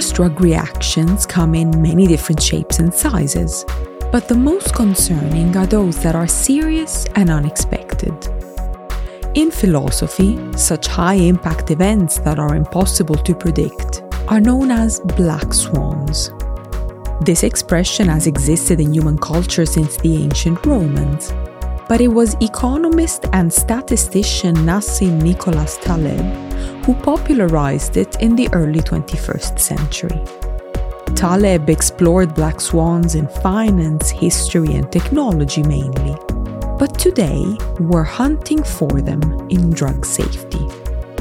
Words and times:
Adverse 0.00 0.12
drug 0.12 0.40
reactions 0.40 1.26
come 1.26 1.54
in 1.54 1.82
many 1.82 2.06
different 2.06 2.42
shapes 2.42 2.78
and 2.78 2.94
sizes, 2.94 3.66
but 4.10 4.28
the 4.28 4.34
most 4.34 4.74
concerning 4.74 5.54
are 5.58 5.66
those 5.66 6.02
that 6.02 6.14
are 6.14 6.26
serious 6.26 7.04
and 7.16 7.28
unexpected. 7.28 8.14
In 9.34 9.50
philosophy, 9.50 10.38
such 10.56 10.86
high 10.86 11.16
impact 11.16 11.70
events 11.70 12.18
that 12.20 12.38
are 12.38 12.56
impossible 12.56 13.16
to 13.16 13.34
predict 13.34 14.02
are 14.28 14.40
known 14.40 14.70
as 14.70 15.00
black 15.18 15.52
swans. 15.52 16.30
This 17.20 17.42
expression 17.42 18.08
has 18.08 18.26
existed 18.26 18.80
in 18.80 18.94
human 18.94 19.18
culture 19.18 19.66
since 19.66 19.98
the 19.98 20.16
ancient 20.16 20.64
Romans, 20.64 21.30
but 21.90 22.00
it 22.00 22.08
was 22.08 22.38
economist 22.40 23.26
and 23.34 23.52
statistician 23.52 24.56
Nassim 24.64 25.20
Nicholas 25.20 25.76
Taleb 25.76 26.49
who 26.84 26.94
popularized 26.94 27.96
it 27.96 28.20
in 28.20 28.36
the 28.36 28.48
early 28.52 28.80
21st 28.80 29.58
century. 29.58 30.20
Taleb 31.14 31.68
explored 31.68 32.34
black 32.34 32.60
swans 32.60 33.14
in 33.14 33.28
finance, 33.42 34.10
history, 34.10 34.74
and 34.74 34.90
technology 34.90 35.62
mainly. 35.62 36.16
But 36.78 36.98
today, 36.98 37.44
we're 37.78 38.04
hunting 38.04 38.62
for 38.62 39.02
them 39.02 39.22
in 39.50 39.70
drug 39.70 40.06
safety, 40.06 40.66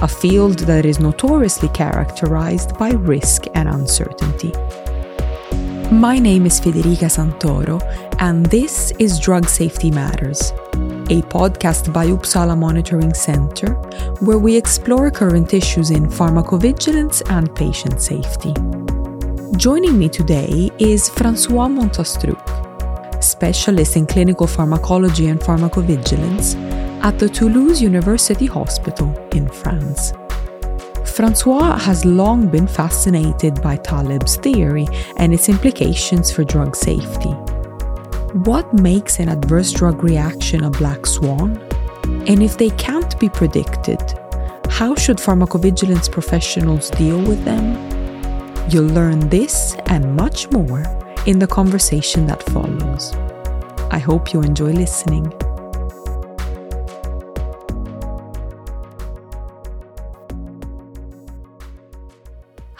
a 0.02 0.08
field 0.08 0.60
that 0.60 0.86
is 0.86 1.00
notoriously 1.00 1.68
characterized 1.70 2.78
by 2.78 2.92
risk 2.92 3.44
and 3.56 3.68
uncertainty. 3.68 4.54
My 5.92 6.20
name 6.20 6.46
is 6.46 6.62
Federica 6.62 7.10
Santoro, 7.10 7.82
and 8.20 8.46
this 8.46 8.92
is 9.00 9.20
Drug 9.20 9.50
Safety 9.50 9.92
Matters, 9.92 10.54
a 11.10 11.24
podcast 11.24 11.92
by 11.92 12.06
Uppsala 12.06 12.56
Monitoring 12.56 13.16
Center 13.16 13.74
where 14.22 14.38
we 14.38 14.56
explore 14.56 15.10
current 15.10 15.56
issues 15.56 15.90
in 15.90 16.06
pharmacovigilance 16.08 17.28
and 17.32 17.54
patient 17.56 18.00
safety. 18.00 18.54
Joining 19.58 19.98
me 19.98 20.08
today 20.08 20.70
is 20.78 21.10
Francois 21.10 21.68
Montastruc, 21.68 23.24
specialist 23.24 23.96
in 23.96 24.06
clinical 24.06 24.46
pharmacology 24.46 25.28
and 25.28 25.40
pharmacovigilance 25.40 26.56
at 27.04 27.18
the 27.18 27.28
Toulouse 27.28 27.82
University 27.82 28.46
Hospital 28.46 29.12
in 29.34 29.50
France. 29.50 30.14
Francois 31.06 31.76
has 31.78 32.06
long 32.06 32.48
been 32.48 32.68
fascinated 32.68 33.60
by 33.64 33.78
Taleb's 33.78 34.36
theory 34.36 34.88
and 35.18 35.34
its 35.34 35.50
implications 35.50 36.32
for 36.32 36.44
drug 36.44 36.76
safety. 36.76 37.36
What 38.34 38.72
makes 38.76 39.20
an 39.20 39.28
adverse 39.28 39.72
drug 39.72 40.04
reaction 40.04 40.64
a 40.64 40.70
black 40.70 41.08
swan? 41.08 41.58
And 42.28 42.44
if 42.44 42.60
they 42.60 42.70
can't 42.70 43.20
be 43.20 43.28
predicted, 43.28 44.00
how 44.70 44.94
should 44.94 45.18
pharmacovigilance 45.18 46.12
professionals 46.12 46.92
deal 46.92 47.20
with 47.20 47.44
them? 47.44 47.74
You'll 48.70 48.94
learn 48.94 49.30
this 49.30 49.76
and 49.88 50.16
much 50.16 50.52
more 50.52 50.84
in 51.26 51.40
the 51.40 51.48
conversation 51.48 52.28
that 52.28 52.44
follows. 52.44 53.16
I 53.90 53.98
hope 53.98 54.32
you 54.32 54.42
enjoy 54.42 54.74
listening. 54.74 55.34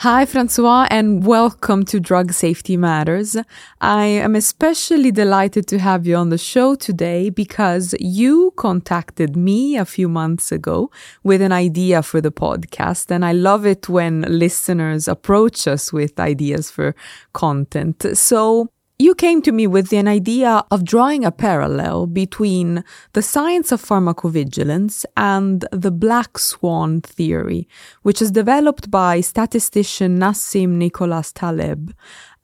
Hi, 0.04 0.26
Francois, 0.26 0.88
and 0.90 1.26
welcome 1.26 1.84
to 1.88 2.00
Drug 2.00 2.32
Safety 2.32 2.78
Matters. 2.78 3.36
I 3.82 4.06
am 4.06 4.34
especially 4.34 5.12
delighted 5.12 5.68
to 5.68 5.80
have 5.80 6.08
you 6.08 6.16
on 6.16 6.30
the 6.30 6.38
show 6.38 6.76
today 6.76 7.30
because 7.30 7.94
you 8.00 8.54
contacted 8.56 9.36
me 9.36 9.76
a 9.76 9.84
few 9.84 10.08
months 10.08 10.54
ago 10.54 10.90
with 11.24 11.42
an 11.42 11.52
idea 11.52 12.02
for 12.02 12.22
the 12.22 12.32
podcast. 12.32 13.12
And 13.12 13.26
I 13.26 13.34
love 13.34 13.66
it 13.66 13.90
when 13.90 14.22
listeners 14.22 15.10
approach 15.10 15.68
us 15.68 15.92
with 15.92 16.18
ideas 16.18 16.72
for 16.72 16.96
content. 17.34 18.06
So 18.18 18.70
you 19.02 19.16
came 19.16 19.42
to 19.42 19.54
me 19.54 19.66
with 19.66 19.94
an 19.94 20.10
idea 20.10 20.62
of 20.72 20.84
drawing 20.84 21.24
a 21.24 21.32
parallel 21.32 22.06
between 22.06 22.84
the 23.14 23.22
science 23.22 23.72
of 23.72 23.82
pharmacovigilance 23.82 25.06
and 25.16 25.66
the 25.72 25.90
black 25.90 26.38
swan 26.38 27.00
theory, 27.00 27.66
which 28.02 28.22
is 28.22 28.30
developed 28.30 28.92
by 28.92 29.22
statistician 29.22 30.20
Nassim 30.20 30.72
Nicholas 30.72 31.32
Taleb 31.32 31.94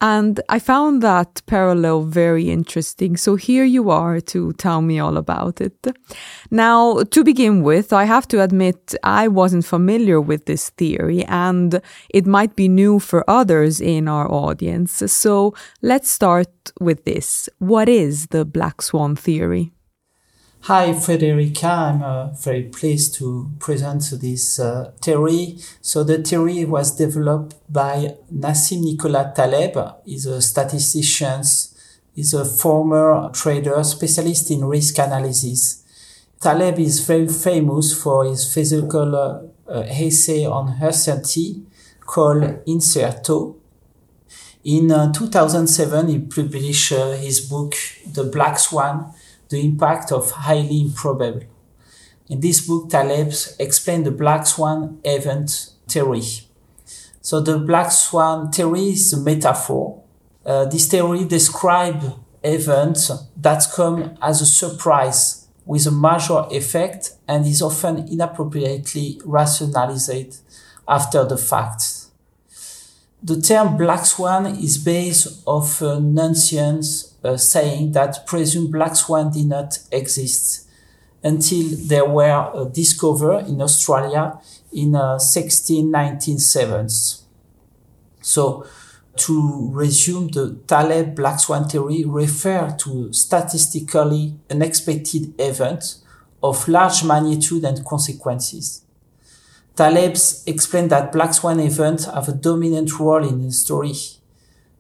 and 0.06 0.40
I 0.50 0.60
found 0.60 1.02
that 1.02 1.42
parallel 1.48 2.04
very 2.04 2.52
interesting. 2.52 3.18
So 3.18 3.36
here 3.36 3.66
you 3.66 3.90
are 3.90 4.20
to 4.34 4.54
tell 4.54 4.82
me 4.82 5.00
all 5.00 5.18
about 5.18 5.62
it. 5.62 5.80
Now, 6.52 7.02
to 7.16 7.24
begin 7.24 7.64
with, 7.64 7.92
I 7.92 8.04
have 8.04 8.28
to 8.28 8.44
admit 8.44 8.94
I 9.02 9.28
wasn't 9.28 9.66
familiar 9.66 10.22
with 10.22 10.46
this 10.46 10.70
theory 10.82 11.24
and 11.26 11.82
it 12.10 12.28
might 12.28 12.56
be 12.56 12.68
new 12.68 13.00
for 13.00 13.28
others 13.28 13.82
in 13.82 14.08
our 14.08 14.32
audience. 14.32 14.92
So 15.24 15.56
let's 15.82 16.10
start 16.12 16.72
with 16.80 17.06
this. 17.06 17.50
What 17.58 17.90
is 17.90 18.28
the 18.28 18.46
black 18.46 18.84
swan 18.84 19.16
theory? 19.16 19.75
Hi, 20.68 20.94
Federica. 20.94 21.66
I'm 21.66 22.02
uh, 22.02 22.30
very 22.30 22.64
pleased 22.64 23.14
to 23.20 23.52
present 23.60 24.02
this 24.20 24.60
uh, 24.60 24.94
theory. 25.00 25.60
So 25.80 26.04
the 26.04 26.24
theory 26.24 26.66
was 26.66 26.96
developed 26.96 27.54
by 27.72 28.16
Nassim 28.34 28.82
Nicholas 28.82 29.28
Taleb. 29.36 29.78
He's 30.06 30.26
a 30.26 30.42
statistician. 30.42 31.44
He's 32.16 32.34
a 32.34 32.44
former 32.44 33.30
trader, 33.32 33.84
specialist 33.84 34.50
in 34.50 34.66
risk 34.66 34.98
analysis. 34.98 35.84
Taleb 36.42 36.80
is 36.80 37.00
very 37.02 37.28
famous 37.28 37.94
for 37.94 38.26
his 38.26 38.52
physical 38.52 39.16
uh, 39.16 39.72
uh 39.72 39.84
essay 39.88 40.48
on 40.48 40.78
uncertainty 40.82 41.62
called 42.00 42.62
Incerto. 42.66 43.58
In 44.64 44.92
uh, 44.92 45.14
2007, 45.14 46.08
he 46.08 46.18
published 46.22 46.92
uh, 46.92 47.12
his 47.12 47.42
book, 47.42 47.76
The 48.12 48.24
Black 48.24 48.58
Swan, 48.58 49.14
the 49.56 49.66
impact 49.66 50.12
of 50.12 50.30
highly 50.32 50.82
improbable. 50.82 51.44
In 52.28 52.40
this 52.42 52.66
book, 52.68 52.90
Taleb 52.90 53.32
explained 53.60 54.06
the 54.06 54.12
black 54.12 54.46
swan 54.46 55.00
event 55.04 55.70
theory. 55.88 56.24
So 57.22 57.40
the 57.40 57.58
black 57.58 57.92
swan 57.92 58.52
theory 58.52 58.90
is 58.90 59.14
a 59.14 59.22
metaphor. 59.22 60.04
Uh, 60.46 60.66
this 60.66 60.88
theory 60.88 61.24
describes 61.26 62.06
events 62.44 63.12
that 63.38 63.64
come 63.74 64.18
as 64.22 64.42
a 64.42 64.46
surprise 64.46 65.48
with 65.66 65.88
a 65.88 65.92
major 65.92 66.46
effect 66.52 67.14
and 67.28 67.46
is 67.46 67.62
often 67.62 68.08
inappropriately 68.08 69.20
rationalized 69.26 70.42
after 70.88 71.24
the 71.26 71.38
fact. 71.38 71.84
The 73.24 73.42
term 73.42 73.78
black 73.78 74.06
swan 74.06 74.46
is 74.46 74.78
based 74.78 75.42
of 75.48 75.82
a 75.82 76.00
nonsense 76.00 77.15
uh, 77.26 77.38
saying 77.38 77.92
that 77.94 78.26
presumed 78.26 78.72
black 78.72 78.96
swan 78.96 79.32
did 79.32 79.48
not 79.48 79.80
exist 79.92 80.70
until 81.24 81.76
they 81.88 82.02
were 82.02 82.52
uh, 82.54 82.66
discovered 82.66 83.48
in 83.48 83.62
Australia 83.62 84.40
in 84.72 84.96
uh, 84.96 85.18
1697. 85.18 86.90
So, 88.22 88.66
to 89.18 89.70
resume 89.72 90.28
the 90.28 90.60
Taleb 90.68 91.16
black 91.16 91.40
swan 91.40 91.68
theory 91.70 92.04
refer 92.06 92.76
to 92.80 93.14
statistically 93.14 94.36
unexpected 94.52 95.34
events 95.40 96.04
of 96.44 96.68
large 96.68 97.04
magnitude 97.04 97.64
and 97.64 97.84
consequences. 97.86 98.84
Taleb 99.76 100.16
explained 100.46 100.92
that 100.92 101.12
black 101.12 101.34
swan 101.34 101.60
events 101.60 102.06
have 102.06 102.28
a 102.30 102.34
dominant 102.34 103.00
role 103.00 103.28
in 103.28 103.40
history 103.42 103.94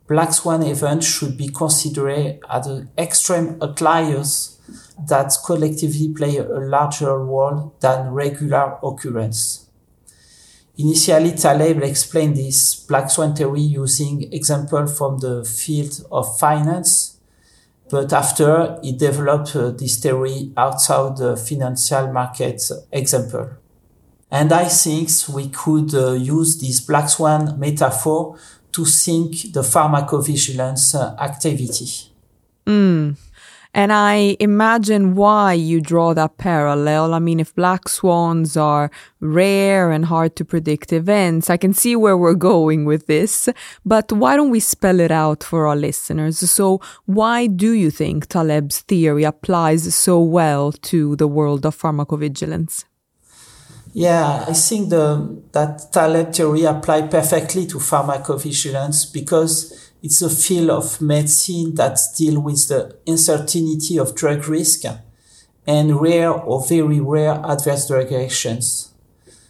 black 0.07 0.34
swan 0.34 0.63
events 0.63 1.07
should 1.07 1.38
be 1.38 1.50
considered 1.50 2.40
as 2.50 2.84
extreme 2.98 3.57
outliers 3.62 4.60
that 5.07 5.34
collectively 5.46 6.13
play 6.13 6.38
a 6.38 6.44
larger 6.44 7.18
role 7.18 7.75
than 7.80 8.12
regular 8.12 8.78
occurrence. 8.84 9.69
Initially, 10.78 11.31
Taleb 11.31 11.81
explained 11.84 12.36
this 12.36 12.75
black 12.75 13.10
swan 13.10 13.34
theory 13.36 13.62
using 13.62 14.31
example 14.34 14.88
from 14.88 15.19
the 15.19 15.44
field 15.46 16.06
of 16.12 16.38
finance, 16.38 17.18
but 17.90 18.12
after 18.12 18.78
he 18.84 18.92
developed 18.92 19.56
uh, 19.56 19.72
this 19.72 19.98
theory 19.98 20.51
outside 20.58 21.18
the 21.18 21.38
financial 21.38 22.12
market 22.12 22.62
example. 22.92 23.51
And 24.31 24.51
I 24.51 24.66
think 24.66 25.10
we 25.34 25.48
could 25.48 25.94
uh, 25.94 26.12
use 26.13 26.60
this 26.60 26.81
black 26.81 27.10
swan 27.10 27.58
metaphor 27.58 28.38
to 28.75 28.86
think 28.86 29.54
the 29.54 29.62
pharmacovigilance 29.62 30.95
uh, 30.95 31.16
activity. 31.22 31.89
Mm. 32.66 33.18
And 33.74 33.92
I 33.92 34.38
imagine 34.39 35.16
why 35.16 35.51
you 35.51 35.81
draw 35.81 36.13
that 36.13 36.38
parallel. 36.38 37.13
I 37.13 37.19
mean, 37.19 37.42
if 37.42 37.54
black 37.54 37.89
swans 37.89 38.56
are 38.56 38.89
rare 39.19 39.92
and 39.92 40.06
hard 40.06 40.38
to 40.38 40.45
predict 40.45 40.94
events, 40.94 41.50
I 41.50 41.57
can 41.57 41.74
see 41.74 41.94
where 41.94 42.16
we're 42.16 42.36
going 42.36 42.86
with 42.86 43.07
this. 43.07 43.50
But 43.86 44.13
why 44.13 44.38
don't 44.38 44.50
we 44.50 44.62
spell 44.62 45.01
it 45.01 45.12
out 45.12 45.44
for 45.44 45.68
our 45.68 45.75
listeners? 45.75 46.39
So, 46.50 46.80
why 47.06 47.48
do 47.48 47.72
you 47.74 47.92
think 47.92 48.27
Taleb's 48.27 48.80
theory 48.80 49.25
applies 49.25 49.94
so 49.94 50.22
well 50.22 50.72
to 50.72 51.18
the 51.18 51.27
world 51.27 51.66
of 51.66 51.77
pharmacovigilance? 51.77 52.86
Yeah, 53.98 54.44
I 54.46 54.52
think 54.52 54.90
the, 54.90 55.42
that 55.54 55.94
Taleb 55.94 56.34
theory 56.34 56.66
apply 56.66 57.04
perfectly 57.04 57.66
to 57.68 57.78
pharmacovigilance 57.78 59.14
because 59.14 59.94
it's 60.04 60.22
a 60.22 60.30
field 60.30 60.70
of 60.72 61.00
medicine 61.00 61.74
that 61.76 61.98
deals 62.18 62.38
with 62.40 62.68
the 62.68 62.98
uncertainty 63.08 63.98
of 63.98 64.14
drug 64.14 64.50
risk 64.50 64.84
and 65.66 66.02
rare 66.02 66.30
or 66.30 66.68
very 66.68 67.00
rare 67.00 67.40
adverse 67.46 67.88
drug 67.88 68.12
reactions. 68.12 68.92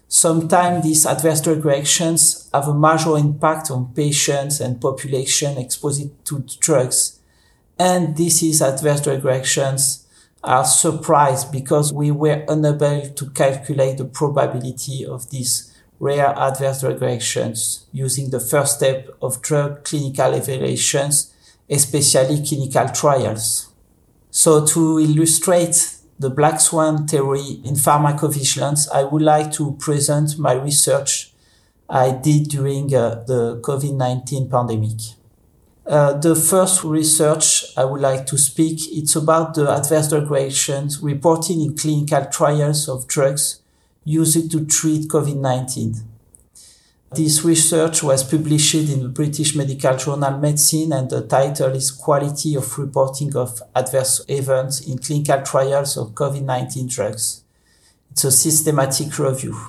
Sometimes 0.08 0.84
these 0.84 1.08
adverse 1.08 1.42
drug 1.42 1.66
reactions 1.66 2.48
have 2.54 2.68
a 2.68 2.74
major 2.76 3.18
impact 3.18 3.72
on 3.72 3.96
patients 3.96 4.60
and 4.60 4.80
population 4.80 5.58
exposed 5.58 6.24
to 6.26 6.46
drugs. 6.60 7.20
And 7.80 8.16
these 8.16 8.44
is 8.44 8.62
adverse 8.62 9.02
drug 9.02 9.26
reactions 9.26 10.05
are 10.46 10.66
surprised 10.66 11.52
because 11.52 11.92
we 11.92 12.12
were 12.12 12.46
unable 12.48 13.10
to 13.10 13.30
calculate 13.32 13.98
the 13.98 14.06
probability 14.06 15.06
of 15.06 15.30
these 15.30 15.76
rare 16.00 16.38
adverse 16.38 16.82
drug 16.82 17.02
reactions 17.02 17.88
using 17.92 18.30
the 18.30 18.40
first 18.40 18.78
step 18.78 19.10
of 19.22 19.42
drug 19.42 19.84
clinical 19.84 20.34
evaluations, 20.34 21.34
especially 21.70 22.46
clinical 22.46 22.88
trials. 22.90 23.72
So 24.30 24.66
to 24.66 25.00
illustrate 25.00 25.96
the 26.20 26.30
black 26.30 26.60
swan 26.60 27.08
theory 27.08 27.62
in 27.64 27.76
pharmacovigilance, 27.76 28.88
I 28.94 29.04
would 29.04 29.22
like 29.22 29.52
to 29.54 29.74
present 29.74 30.38
my 30.38 30.54
research 30.54 31.34
I 31.90 32.12
did 32.12 32.50
during 32.50 32.94
uh, 32.96 33.24
the 33.28 33.60
COVID-19 33.62 34.50
pandemic. 34.50 35.00
Uh, 35.86 36.14
the 36.14 36.36
first 36.36 36.84
research 36.84 37.55
I 37.78 37.84
would 37.84 38.00
like 38.00 38.26
to 38.28 38.38
speak, 38.38 38.80
it's 38.92 39.18
about 39.18 39.54
the 39.54 39.70
adverse 39.70 40.08
drug 40.10 40.32
reactions 40.32 41.02
reported 41.02 41.58
in 41.58 41.76
clinical 41.76 42.26
trials 42.26 42.88
of 42.88 43.06
drugs 43.06 43.62
used 44.06 44.50
to 44.52 44.66
treat 44.66 45.10
COVID-19. 45.10 46.02
This 47.12 47.44
research 47.44 48.02
was 48.02 48.24
published 48.24 48.76
in 48.76 49.02
the 49.02 49.10
British 49.10 49.56
Medical 49.56 49.98
Journal 49.98 50.38
Medicine 50.38 50.94
and 50.94 51.10
the 51.10 51.22
title 51.28 51.76
is 51.76 51.92
Quality 51.92 52.56
of 52.56 52.78
Reporting 52.78 53.36
of 53.36 53.62
Adverse 53.76 54.22
Events 54.30 54.88
in 54.88 54.98
Clinical 54.98 55.42
Trials 55.42 55.98
of 55.98 56.12
COVID-19 56.12 56.90
Drugs. 56.90 57.44
It's 58.12 58.24
a 58.24 58.32
systematic 58.32 59.18
review. 59.20 59.60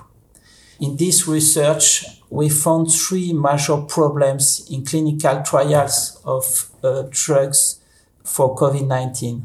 In 0.79 0.97
this 0.97 1.27
research, 1.27 2.05
we 2.31 2.51
found 2.51 2.93
three 2.93 3.33
major 3.33 3.79
problems 3.79 4.69
in 4.71 4.85
clinical 4.85 5.43
trials 5.43 6.21
of 6.25 6.71
uh, 6.85 7.05
drugs 7.11 7.81
for 8.27 8.55
COVID-19. 8.57 9.43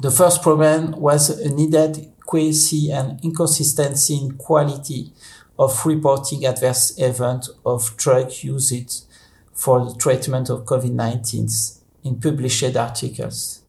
The 0.00 0.10
first 0.10 0.42
problem 0.42 0.92
was 0.92 1.30
a 1.30 1.50
needed 1.54 2.14
inadequacy 2.24 2.90
and 2.90 3.22
inconsistency 3.24 4.16
in 4.16 4.32
quality 4.32 5.12
of 5.58 5.84
reporting 5.86 6.44
adverse 6.46 6.98
events 6.98 7.50
of 7.64 7.96
drug 7.96 8.32
usage 8.42 9.02
for 9.52 9.84
the 9.84 9.94
treatment 9.94 10.50
of 10.50 10.64
COVID-19 10.64 11.78
in 12.02 12.20
published 12.20 12.76
articles. 12.76 13.62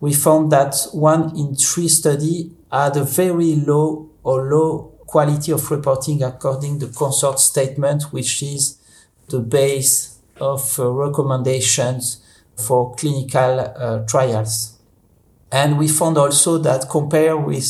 We 0.00 0.14
found 0.14 0.50
that 0.52 0.76
one 0.92 1.36
in 1.36 1.56
three 1.56 1.88
study 1.88 2.52
had 2.70 2.96
a 2.96 3.04
very 3.04 3.56
low 3.56 4.10
or 4.22 4.48
low 4.48 4.94
quality 5.06 5.52
of 5.52 5.70
reporting 5.70 6.22
according 6.22 6.80
to 6.80 6.86
the 6.86 6.94
consort 6.94 7.38
statement, 7.40 8.04
which 8.12 8.42
is 8.42 8.78
the 9.28 9.40
base 9.40 10.18
of 10.40 10.78
uh, 10.78 10.88
recommendations 10.90 12.22
for 12.58 12.94
clinical 12.94 13.60
uh, 13.60 14.04
trials. 14.06 14.78
And 15.50 15.78
we 15.78 15.88
found 15.88 16.18
also 16.18 16.58
that 16.58 16.88
compared 16.90 17.44
with 17.44 17.64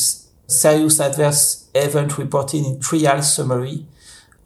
serious 0.46 0.99
adverse 0.99 1.69
event 1.75 2.19
reported 2.19 2.64
in 2.64 2.81
trial 2.81 3.23
summary 3.23 3.87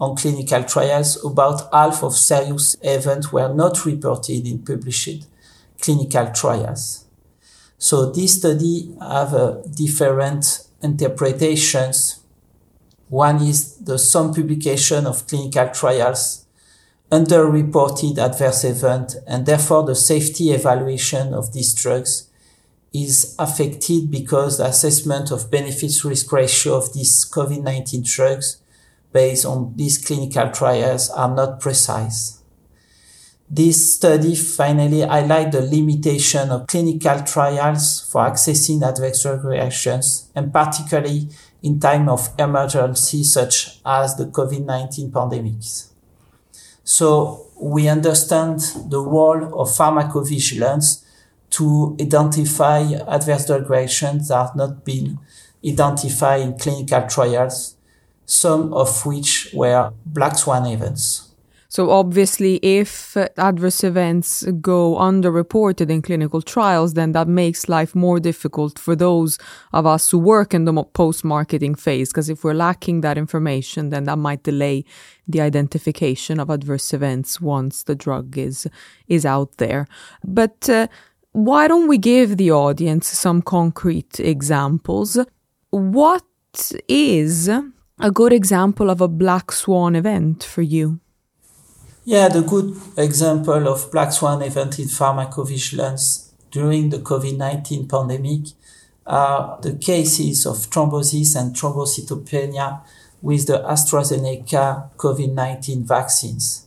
on 0.00 0.16
clinical 0.16 0.64
trials, 0.64 1.24
about 1.24 1.72
half 1.72 2.02
of 2.02 2.14
serious 2.14 2.76
events 2.82 3.32
were 3.32 3.54
not 3.54 3.86
reported 3.86 4.46
in 4.46 4.58
published 4.58 5.26
clinical 5.80 6.26
trials. 6.32 7.04
So 7.78 8.10
this 8.10 8.38
study 8.38 8.94
have 9.00 9.32
uh, 9.32 9.62
different 9.74 10.66
interpretations. 10.82 12.20
One 13.08 13.42
is 13.42 13.76
the 13.76 13.98
some 13.98 14.34
publication 14.34 15.06
of 15.06 15.26
clinical 15.26 15.68
trials 15.68 16.46
underreported 17.12 18.16
adverse 18.16 18.64
event 18.64 19.16
and 19.26 19.44
therefore 19.44 19.84
the 19.84 19.94
safety 19.94 20.50
evaluation 20.50 21.34
of 21.34 21.52
these 21.52 21.74
drugs 21.74 22.30
is 22.94 23.36
affected 23.38 24.10
because 24.10 24.56
the 24.56 24.64
assessment 24.64 25.30
of 25.30 25.50
benefits 25.50 26.06
risk 26.06 26.32
ratio 26.32 26.74
of 26.74 26.94
these 26.94 27.30
COVID-19 27.30 28.02
drugs 28.04 28.62
based 29.12 29.44
on 29.44 29.74
these 29.76 29.98
clinical 29.98 30.50
trials 30.50 31.10
are 31.10 31.34
not 31.34 31.60
precise. 31.60 32.42
This 33.50 33.96
study 33.96 34.34
finally 34.34 35.02
highlight 35.02 35.52
the 35.52 35.60
limitation 35.60 36.48
of 36.50 36.66
clinical 36.66 37.20
trials 37.20 38.08
for 38.10 38.22
accessing 38.22 38.82
adverse 38.82 39.22
drug 39.22 39.44
reactions 39.44 40.30
and 40.34 40.50
particularly 40.50 41.28
in 41.62 41.78
time 41.78 42.08
of 42.08 42.30
emergency 42.38 43.22
such 43.22 43.80
as 43.84 44.16
the 44.16 44.24
COVID-19 44.24 45.10
pandemics. 45.10 45.91
So 46.84 47.46
we 47.60 47.88
understand 47.88 48.60
the 48.88 49.00
role 49.00 49.60
of 49.60 49.68
pharmacovigilance 49.68 51.04
to 51.50 51.96
identify 52.00 52.80
adverse 53.06 53.46
drug 53.46 53.68
reactions 53.68 54.28
that 54.28 54.46
have 54.46 54.56
not 54.56 54.84
been 54.84 55.18
identified 55.64 56.40
in 56.40 56.58
clinical 56.58 57.06
trials, 57.08 57.76
some 58.26 58.72
of 58.72 59.04
which 59.06 59.50
were 59.54 59.92
black 60.06 60.36
swan 60.36 60.66
events. 60.66 61.31
So, 61.74 61.88
obviously, 61.88 62.56
if 62.56 63.16
adverse 63.38 63.82
events 63.82 64.42
go 64.60 64.96
underreported 64.96 65.88
in 65.88 66.02
clinical 66.02 66.42
trials, 66.42 66.92
then 66.92 67.12
that 67.12 67.28
makes 67.28 67.66
life 67.66 67.94
more 67.94 68.20
difficult 68.20 68.78
for 68.78 68.94
those 68.94 69.38
of 69.72 69.86
us 69.86 70.10
who 70.10 70.18
work 70.18 70.52
in 70.52 70.66
the 70.66 70.84
post 70.92 71.24
marketing 71.24 71.74
phase. 71.76 72.10
Because 72.10 72.28
if 72.28 72.44
we're 72.44 72.52
lacking 72.52 73.00
that 73.00 73.16
information, 73.16 73.88
then 73.88 74.04
that 74.04 74.18
might 74.18 74.42
delay 74.42 74.84
the 75.26 75.40
identification 75.40 76.38
of 76.38 76.50
adverse 76.50 76.92
events 76.92 77.40
once 77.40 77.84
the 77.84 77.94
drug 77.94 78.36
is, 78.36 78.68
is 79.08 79.24
out 79.24 79.56
there. 79.56 79.86
But 80.22 80.68
uh, 80.68 80.88
why 81.32 81.68
don't 81.68 81.88
we 81.88 81.96
give 81.96 82.36
the 82.36 82.52
audience 82.52 83.08
some 83.08 83.40
concrete 83.40 84.20
examples? 84.20 85.16
What 85.70 86.70
is 86.86 87.48
a 87.48 88.10
good 88.12 88.34
example 88.34 88.90
of 88.90 89.00
a 89.00 89.08
black 89.08 89.50
swan 89.50 89.96
event 89.96 90.44
for 90.44 90.60
you? 90.60 91.00
Yeah, 92.04 92.26
the 92.28 92.42
good 92.42 92.76
example 92.96 93.68
of 93.68 93.92
black 93.92 94.10
swan 94.10 94.42
event 94.42 94.80
in 94.80 94.86
pharmacovigilance 94.86 96.30
during 96.50 96.90
the 96.90 96.98
COVID-19 96.98 97.88
pandemic 97.88 98.54
are 99.06 99.60
the 99.62 99.74
cases 99.74 100.44
of 100.44 100.56
thrombosis 100.56 101.36
and 101.36 101.54
thrombocytopenia 101.54 102.80
with 103.22 103.46
the 103.46 103.58
AstraZeneca 103.58 104.90
COVID-19 104.96 105.86
vaccines. 105.86 106.66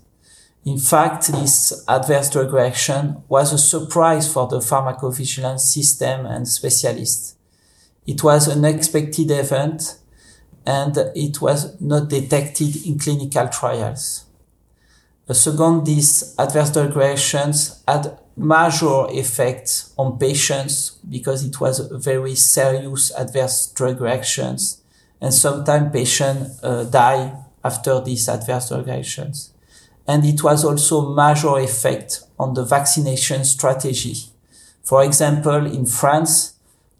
In 0.64 0.80
fact, 0.80 1.28
this 1.28 1.84
adverse 1.86 2.30
drug 2.30 2.54
reaction 2.54 3.22
was 3.28 3.52
a 3.52 3.58
surprise 3.58 4.32
for 4.32 4.48
the 4.48 4.60
pharmacovigilance 4.60 5.60
system 5.60 6.26
and 6.26 6.48
specialists. 6.48 7.36
It 8.08 8.24
was 8.24 8.48
an 8.48 8.64
unexpected 8.64 9.32
event 9.32 10.00
and 10.66 10.96
it 11.14 11.42
was 11.42 11.80
not 11.82 12.08
detected 12.08 12.86
in 12.86 12.98
clinical 12.98 13.50
trials. 13.50 14.25
Second, 15.32 15.86
these 15.86 16.36
adverse 16.38 16.72
drug 16.72 16.96
reactions 16.96 17.84
had 17.88 18.20
major 18.38 19.08
effects 19.10 19.94
on 19.98 20.20
patients 20.20 21.00
because 21.10 21.44
it 21.44 21.60
was 21.60 21.80
very 21.80 22.36
serious 22.36 23.12
adverse 23.18 23.68
drug 23.74 24.02
reactions 24.02 24.84
and 25.22 25.34
sometimes 25.34 25.92
patients 25.92 26.64
uh, 26.64 26.84
die 26.84 27.34
after 27.64 28.00
these 28.02 28.30
adverse 28.30 28.70
drug 28.70 28.86
reactions 28.86 29.54
and 30.08 30.24
it 30.26 30.44
was 30.44 30.64
also 30.64 31.14
major 31.14 31.58
effect 31.58 32.24
on 32.38 32.54
the 32.54 32.64
vaccination 32.64 33.44
strategy. 33.44 34.16
For 34.84 35.04
example, 35.04 35.66
in 35.66 35.86
France, 35.86 36.54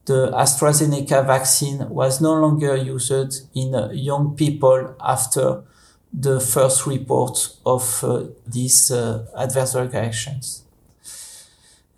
the 0.06 0.32
AstraZeneca 0.32 1.26
vaccine 1.26 1.90
was 1.90 2.22
no 2.22 2.34
longer 2.34 2.76
used 2.76 3.12
in 3.54 3.76
uh, 3.76 3.90
young 3.92 4.36
people 4.36 4.96
after 5.00 5.64
the 6.18 6.40
first 6.40 6.86
report 6.88 7.38
of 7.66 8.04
uh, 8.04 8.24
these 8.48 8.92
uh, 8.92 9.26
adverse 9.38 9.76
reactions. 9.76 10.64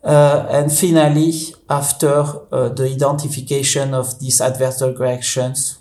Uh, 0.04 0.48
and 0.50 0.72
finally, 0.72 1.34
after 1.70 2.24
uh, 2.52 2.70
the 2.70 2.90
identification 2.94 3.94
of 3.94 4.20
these 4.20 4.42
adverse 4.42 4.82
reactions, 4.82 5.80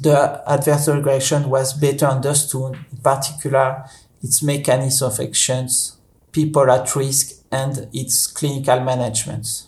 the 0.00 0.42
adverse 0.46 0.88
reaction 0.88 1.50
was 1.50 1.72
better 1.74 2.06
understood, 2.06 2.74
in 2.90 2.98
particular 2.98 3.84
its 4.22 4.42
mechanism 4.42 5.10
of 5.10 5.20
actions, 5.20 5.96
people 6.30 6.70
at 6.70 6.94
risk, 6.94 7.42
and 7.50 7.88
its 7.92 8.26
clinical 8.26 8.80
management. 8.80 9.66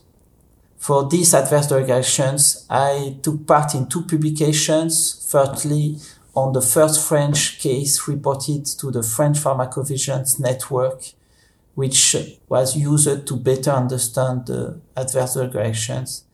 For 0.79 1.09
these 1.09 1.35
adverse 1.35 1.73
reactions, 1.73 2.67
I 2.69 3.17
took 3.23 3.47
part 3.47 3.75
in 3.75 3.87
two 3.87 4.03
publications. 4.03 5.27
Firstly, 5.31 5.97
on 6.35 6.53
the 6.53 6.61
first 6.61 7.07
French 7.07 7.61
case 7.61 8.09
reported 8.09 8.67
to 8.67 8.91
the 8.91 9.03
French 9.03 9.39
Pharmacovigilance 9.39 10.41
Network, 10.41 11.03
which 11.75 12.17
was 12.49 12.77
used 12.77 13.27
to 13.27 13.37
better 13.37 13.71
understand 13.71 14.47
the 14.47 14.81
adverse 14.97 15.37
reactions. 15.37 16.25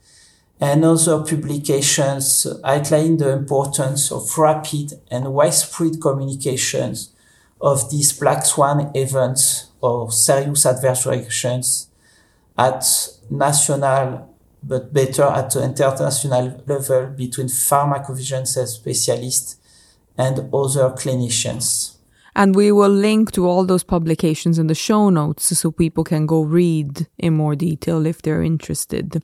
And 0.59 0.85
other 0.85 1.23
publications 1.25 2.47
outline 2.65 3.17
the 3.17 3.31
importance 3.33 4.13
of 4.13 4.37
rapid 4.37 4.93
and 5.11 5.33
widespread 5.33 6.01
communications 6.01 7.11
of 7.61 7.91
these 7.91 8.13
black 8.13 8.45
swan 8.45 8.91
events 8.95 9.71
or 9.81 10.11
serious 10.13 10.67
adverse 10.67 11.07
reactions 11.07 11.89
at 12.59 12.85
national 13.31 14.29
but 14.63 14.93
better 14.93 15.23
at 15.23 15.51
the 15.51 15.65
international 15.65 16.63
level 16.67 17.07
between 17.17 17.47
pharmacovigilance 17.47 18.67
specialists 18.67 19.57
and 20.21 20.39
other 20.53 20.91
clinicians. 20.91 21.97
And 22.37 22.55
we 22.55 22.71
will 22.71 22.91
link 22.91 23.33
to 23.33 23.47
all 23.49 23.65
those 23.65 23.83
publications 23.83 24.59
in 24.59 24.69
the 24.69 24.75
show 24.75 25.11
notes 25.11 25.59
so 25.59 25.71
people 25.73 26.05
can 26.05 26.27
go 26.27 26.43
read 26.43 27.09
in 27.19 27.35
more 27.35 27.57
detail 27.57 28.07
if 28.07 28.23
they're 28.23 28.43
interested. 28.43 29.23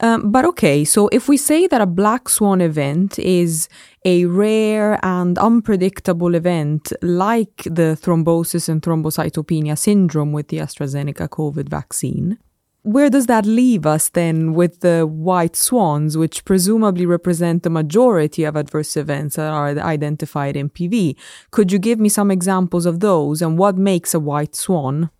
Um, 0.00 0.32
but 0.32 0.44
okay, 0.46 0.84
so 0.84 1.08
if 1.08 1.28
we 1.28 1.36
say 1.36 1.66
that 1.66 1.80
a 1.80 1.86
black 1.86 2.28
swan 2.28 2.60
event 2.60 3.18
is 3.18 3.68
a 4.04 4.24
rare 4.24 4.98
and 5.04 5.38
unpredictable 5.38 6.34
event 6.34 6.92
like 7.02 7.62
the 7.64 7.98
thrombosis 8.00 8.68
and 8.68 8.80
thrombocytopenia 8.80 9.76
syndrome 9.76 10.32
with 10.32 10.48
the 10.48 10.56
AstraZeneca 10.56 11.28
COVID 11.28 11.68
vaccine, 11.68 12.38
where 12.82 13.10
does 13.10 13.26
that 13.26 13.44
leave 13.44 13.84
us 13.84 14.08
then 14.08 14.54
with 14.54 14.80
the 14.80 15.06
white 15.06 15.54
swans, 15.54 16.16
which 16.16 16.44
presumably 16.44 17.04
represent 17.04 17.62
the 17.62 17.70
majority 17.70 18.44
of 18.44 18.56
adverse 18.56 18.96
events 18.96 19.36
that 19.36 19.52
are 19.52 19.68
identified 19.78 20.56
in 20.56 20.70
PV? 20.70 21.16
Could 21.50 21.72
you 21.72 21.78
give 21.78 21.98
me 21.98 22.08
some 22.08 22.30
examples 22.30 22.86
of 22.86 23.00
those 23.00 23.42
and 23.42 23.58
what 23.58 23.76
makes 23.76 24.14
a 24.14 24.20
white 24.20 24.56
swan? 24.56 25.10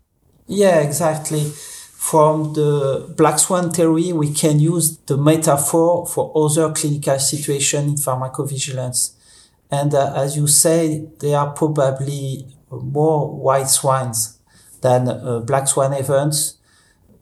Yeah, 0.47 0.81
exactly. 0.81 1.51
From 1.51 2.55
the 2.55 3.13
black 3.15 3.39
swan 3.39 3.71
theory, 3.71 4.13
we 4.13 4.33
can 4.33 4.59
use 4.59 4.97
the 5.07 5.19
metaphor 5.19 6.07
for 6.07 6.33
other 6.35 6.73
clinical 6.73 7.19
situations 7.19 7.91
in 7.91 7.97
pharmacovigilance. 7.97 9.13
And 9.71 9.95
uh, 9.95 10.15
as 10.17 10.37
you 10.37 10.47
say, 10.47 11.07
there 11.21 11.39
are 11.39 11.51
probably 11.51 12.47
more 12.71 13.31
white 13.31 13.69
swans 13.69 14.39
than 14.81 15.09
uh, 15.09 15.41
black 15.41 15.69
swan 15.69 15.93
events 15.93 16.57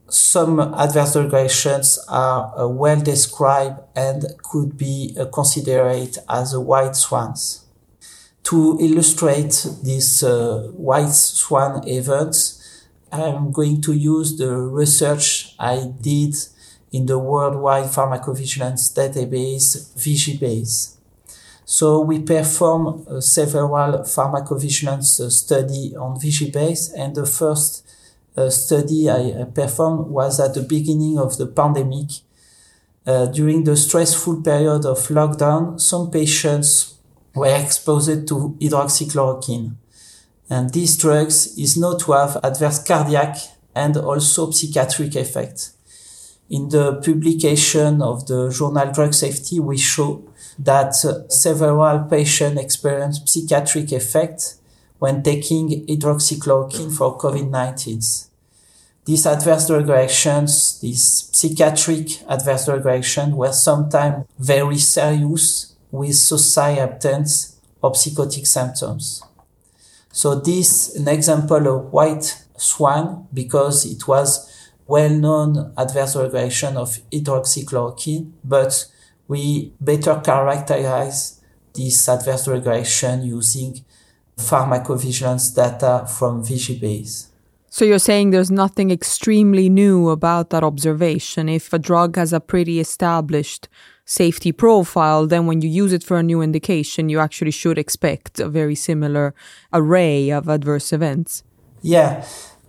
some 0.09 0.59
adverse 0.75 1.17
reactions 1.17 1.99
are 2.09 2.59
uh, 2.59 2.67
well 2.67 3.01
described 3.01 3.81
and 3.95 4.25
could 4.43 4.77
be 4.77 5.15
uh, 5.19 5.27
considered 5.27 6.17
as 6.29 6.57
white 6.57 6.97
swans. 6.97 7.65
To 8.45 8.79
illustrate 8.81 9.67
these 9.83 10.23
uh, 10.23 10.71
white 10.73 11.11
swan 11.11 11.87
events, 11.87 12.87
I'm 13.13 13.53
going 13.53 13.83
to 13.83 13.93
use 13.93 14.39
the 14.39 14.57
research 14.57 15.55
I 15.59 15.93
did 16.01 16.35
in 16.91 17.07
the 17.07 17.19
worldwide 17.19 17.91
pharmacovigilance 17.91 18.95
database 18.95 19.93
VigiBase. 19.95 20.95
So 21.67 22.01
we 22.01 22.21
perform 22.21 23.05
several 23.21 23.69
pharmacovigilance 23.69 25.31
study 25.31 25.95
on 25.95 26.19
VigiBase 26.19 26.93
and 26.97 27.15
the 27.15 27.27
first 27.27 27.87
study 28.51 29.11
I 29.11 29.45
performed 29.55 30.11
was 30.11 30.41
at 30.41 30.55
the 30.55 30.63
beginning 30.63 31.19
of 31.19 31.37
the 31.37 31.47
pandemic. 31.47 32.11
Uh, 33.07 33.27
during 33.27 33.65
the 33.65 33.77
stressful 33.77 34.43
period 34.43 34.85
of 34.85 34.99
lockdown, 35.09 35.81
some 35.81 36.11
patients 36.11 36.99
were 37.35 37.55
exposed 37.63 38.29
to 38.29 38.57
hydroxychloroquine. 38.61 39.75
And 40.51 40.71
these 40.71 40.97
drugs 40.97 41.59
is 41.59 41.77
known 41.77 41.99
to 42.01 42.13
have 42.13 42.39
adverse 42.43 42.83
cardiac 42.83 43.37
and 43.75 43.97
also 43.97 44.51
psychiatric 44.51 45.15
effects. 45.17 45.75
In 46.51 46.69
the 46.71 46.95
publication 47.05 48.01
of 48.01 48.27
the 48.27 48.51
journal 48.51 48.91
Drug 48.93 49.13
Safety, 49.13 49.61
we 49.61 49.77
show 49.77 50.25
that 50.59 50.95
uh, 51.05 51.29
several 51.29 52.05
patients 52.09 52.61
experience 52.61 53.21
psychiatric 53.27 53.93
effects 53.93 54.59
when 54.99 55.23
taking 55.23 55.87
hydroxychloroquine 55.87 56.97
for 56.97 57.19
COVID-19. 57.19 58.28
These 59.09 59.25
adverse 59.25 59.69
drug 59.69 59.89
reactions, 59.89 60.81
these 60.81 61.31
psychiatric 61.33 62.21
adverse 62.29 62.67
drug 62.67 62.85
reactions 62.85 63.33
were 63.33 63.53
sometimes 63.53 64.27
very 64.39 64.77
serious 64.77 65.75
with 65.91 66.31
attempts 66.31 67.57
or 67.81 67.95
psychotic 67.95 68.45
symptoms. 68.45 69.23
So 70.13 70.35
this 70.35 70.95
an 70.95 71.09
example 71.09 71.67
of 71.69 71.91
white 71.91 72.45
swan 72.59 73.27
because 73.33 73.87
it 73.87 74.07
was 74.07 74.47
well-known 74.87 75.73
adverse 75.79 76.13
drug 76.13 76.35
reaction 76.35 76.77
of 76.77 76.99
hydroxychloroquine, 77.11 78.33
but 78.45 78.85
we 79.27 79.73
better 79.81 80.21
characterize 80.23 81.41
this 81.73 82.07
adverse 82.11 82.45
drug 82.45 82.67
reaction 82.67 83.23
using 83.23 83.83
pharmacovigilance 84.37 85.55
data 85.57 86.07
from 86.07 86.45
VigiBase. 86.45 87.29
So 87.71 87.85
you're 87.85 87.99
saying 87.99 88.31
there's 88.31 88.51
nothing 88.51 88.91
extremely 88.91 89.69
new 89.69 90.09
about 90.09 90.51
that 90.51 90.65
observation. 90.65 91.49
If 91.49 91.73
a 91.73 91.79
drug 91.79 92.17
has 92.17 92.33
a 92.33 92.41
pretty 92.41 92.81
established 92.81 93.69
safety 94.05 94.53
profile, 94.53 95.27
then 95.27 95.47
when 95.47 95.61
you 95.61 95.69
use 95.69 95.93
it 95.93 96.03
for 96.03 96.17
a 96.17 96.23
new 96.23 96.41
indication, 96.41 97.11
you 97.11 97.21
actually 97.21 97.51
should 97.51 97.77
expect 97.77 98.41
a 98.41 98.49
very 98.49 98.75
similar 98.75 99.35
array 99.73 100.31
of 100.31 100.49
adverse 100.49 100.93
events. 100.93 101.45
Yeah. 101.83 102.25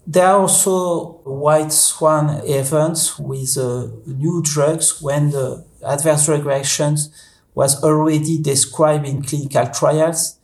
There 0.06 0.26
are 0.26 0.40
also 0.42 1.22
white 1.24 1.72
swan 1.72 2.42
events 2.44 3.18
with 3.18 3.58
uh, 3.58 3.88
new 4.06 4.42
drugs 4.44 5.02
when 5.02 5.30
the 5.30 5.64
adverse 5.86 6.28
reactions 6.28 7.10
was 7.54 7.82
already 7.84 8.42
described 8.42 9.08
in 9.08 9.22
clinical 9.22 9.68
trials 9.68 10.39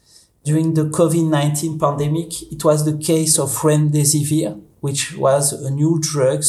during 0.46 0.76
the 0.76 0.84
COVID-19 0.84 1.80
pandemic, 1.80 2.52
it 2.52 2.64
was 2.64 2.86
the 2.86 2.98
case 2.98 3.40
of 3.40 3.50
remdesivir, 3.50 4.62
which 4.80 5.18
was 5.18 5.52
a 5.54 5.72
new 5.72 6.00
drug 6.00 6.44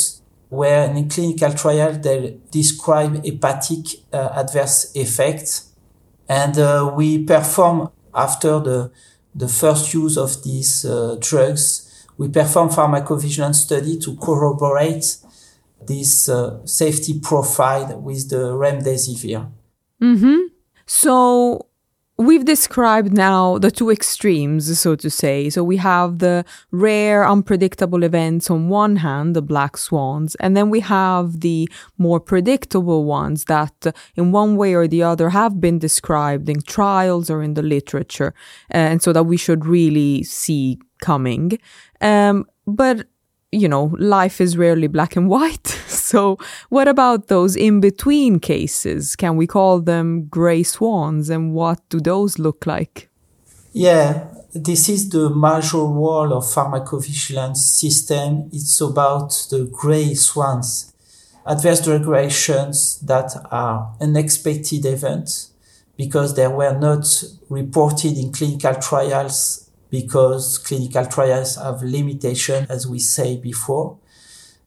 where 0.51 0.89
in 0.91 0.97
a 0.99 1.09
clinical 1.09 1.53
trial 1.55 1.93
they 1.95 2.37
describe 2.51 3.25
hepatic 3.25 3.87
uh, 4.13 4.29
adverse 4.37 4.93
effects. 4.95 5.73
And 6.29 6.59
uh, 6.59 6.93
we 6.95 7.25
perform 7.25 7.91
after 8.15 8.61
the, 8.61 8.93
the 9.35 9.49
first 9.49 9.95
use 9.95 10.19
of 10.19 10.45
these 10.45 10.85
uh, 10.85 11.17
drugs, 11.19 12.07
we 12.19 12.29
perform 12.29 12.69
pharmacovigilance 12.69 13.57
study 13.57 13.99
to 14.01 14.15
corroborate 14.17 15.17
this 15.87 16.29
uh, 16.29 16.65
safety 16.67 17.19
profile 17.19 17.99
with 17.99 18.29
the 18.29 18.53
remdesivir. 18.53 19.51
Mm-hmm. 20.03 20.39
So 20.87 21.66
We've 22.19 22.47
described 22.47 23.13
now 23.13 23.59
the 23.59 23.71
two 23.71 23.91
extremes, 23.91 24.79
so 24.79 24.97
to 24.97 25.11
say. 25.11 25.51
So 25.51 25.63
we 25.63 25.77
have 25.77 26.19
the 26.19 26.47
rare, 26.71 27.29
unpredictable 27.29 28.05
events 28.05 28.51
on 28.51 28.71
one 28.71 28.97
hand, 28.97 29.37
the 29.37 29.43
black 29.43 29.77
swans, 29.77 30.35
and 30.37 30.57
then 30.57 30.71
we 30.71 30.81
have 30.81 31.41
the 31.41 31.69
more 31.99 32.19
predictable 32.19 33.05
ones 33.05 33.45
that, 33.45 33.95
in 34.15 34.33
one 34.33 34.57
way 34.57 34.73
or 34.73 34.89
the 34.89 35.03
other, 35.03 35.29
have 35.29 35.61
been 35.61 35.79
described 35.79 36.49
in 36.49 36.63
trials 36.63 37.29
or 37.29 37.43
in 37.43 37.53
the 37.53 37.63
literature, 37.63 38.33
and 38.71 39.03
so 39.03 39.13
that 39.13 39.25
we 39.25 39.37
should 39.37 39.67
really 39.67 40.23
see 40.23 40.79
coming. 41.03 41.59
Um, 42.01 42.47
but 42.67 43.07
you 43.53 43.69
know, 43.69 43.95
life 43.99 44.41
is 44.41 44.57
rarely 44.57 44.87
black 44.87 45.17
and 45.17 45.29
white. 45.35 45.79
So, 46.07 46.39
what 46.69 46.87
about 46.87 47.27
those 47.27 47.57
in 47.57 47.81
between 47.81 48.39
cases? 48.39 49.17
Can 49.17 49.37
we 49.37 49.47
call 49.47 49.81
them 49.81 50.27
gray 50.27 50.63
swans? 50.63 51.29
And 51.29 51.53
what 51.53 51.81
do 51.89 52.01
those 52.01 52.39
look 52.39 52.65
like? 52.65 53.09
Yeah, 53.73 54.29
this 54.55 54.89
is 54.89 55.09
the 55.09 55.29
major 55.31 55.79
role 55.79 56.33
of 56.33 56.45
pharmacovigilance 56.45 57.57
system. 57.57 58.49
It's 58.53 58.81
about 58.81 59.31
the 59.51 59.69
gray 59.71 60.15
swans, 60.15 60.95
adverse 61.45 61.83
drug 61.83 62.07
reactions 62.07 63.01
that 63.01 63.33
are 63.51 63.93
unexpected 64.01 64.87
events 64.87 65.51
because 65.97 66.37
they 66.37 66.47
were 66.47 66.79
not 66.79 67.07
reported 67.49 68.17
in 68.17 68.33
clinical 68.33 68.75
trials 68.77 69.71
because 69.91 70.59
clinical 70.59 71.07
trials 71.07 71.57
have 71.57 71.83
limitation, 71.83 72.67
as 72.69 72.87
we 72.87 72.99
say 72.99 73.37
before. 73.37 73.99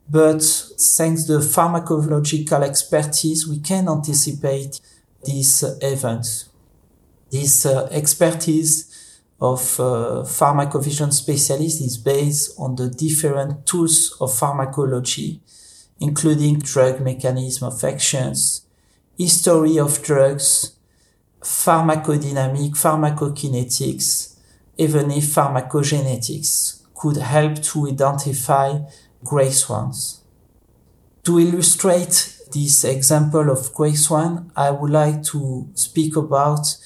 But 0.10 0.42
thanks 0.42 1.25
to 1.25 1.38
the 1.38 1.39
pharmacological 1.39 2.63
expertise, 2.63 3.48
we 3.48 3.60
can 3.60 3.88
anticipate 3.88 4.80
these 5.24 5.63
events. 5.82 6.50
This 7.30 7.66
uh, 7.66 7.88
expertise 7.92 8.89
of 9.39 9.60
uh, 9.80 10.24
pharmacovigilance 10.25 11.13
specialists 11.13 11.82
is 11.82 11.98
based 11.98 12.60
on 12.60 12.75
the 12.75 12.89
different 12.89 13.68
tools 13.68 14.18
of 14.20 14.34
pharmacology, 14.34 15.42
including 16.00 16.58
drug 16.58 17.01
mechanism 17.01 17.68
of 17.68 17.84
actions, 17.84 18.66
history 19.18 19.78
of 19.78 20.01
drugs, 20.01 20.75
pharmacodynamic, 21.42 22.72
pharmacokinetics, 22.72 24.36
even 24.78 25.12
if 25.12 25.25
pharmacogenetics 25.25 26.82
could 26.96 27.18
help 27.18 27.62
to 27.62 27.88
identify 27.88 28.80
gray 29.24 29.50
swans. 29.50 30.24
To 31.24 31.40
illustrate 31.40 32.38
this 32.52 32.84
example 32.84 33.50
of 33.50 33.74
gray 33.74 33.94
swan, 33.94 34.52
I 34.56 34.72
would 34.72 34.92
like 34.92 35.24
to 35.26 35.68
speak 35.74 36.16
about 36.16 36.78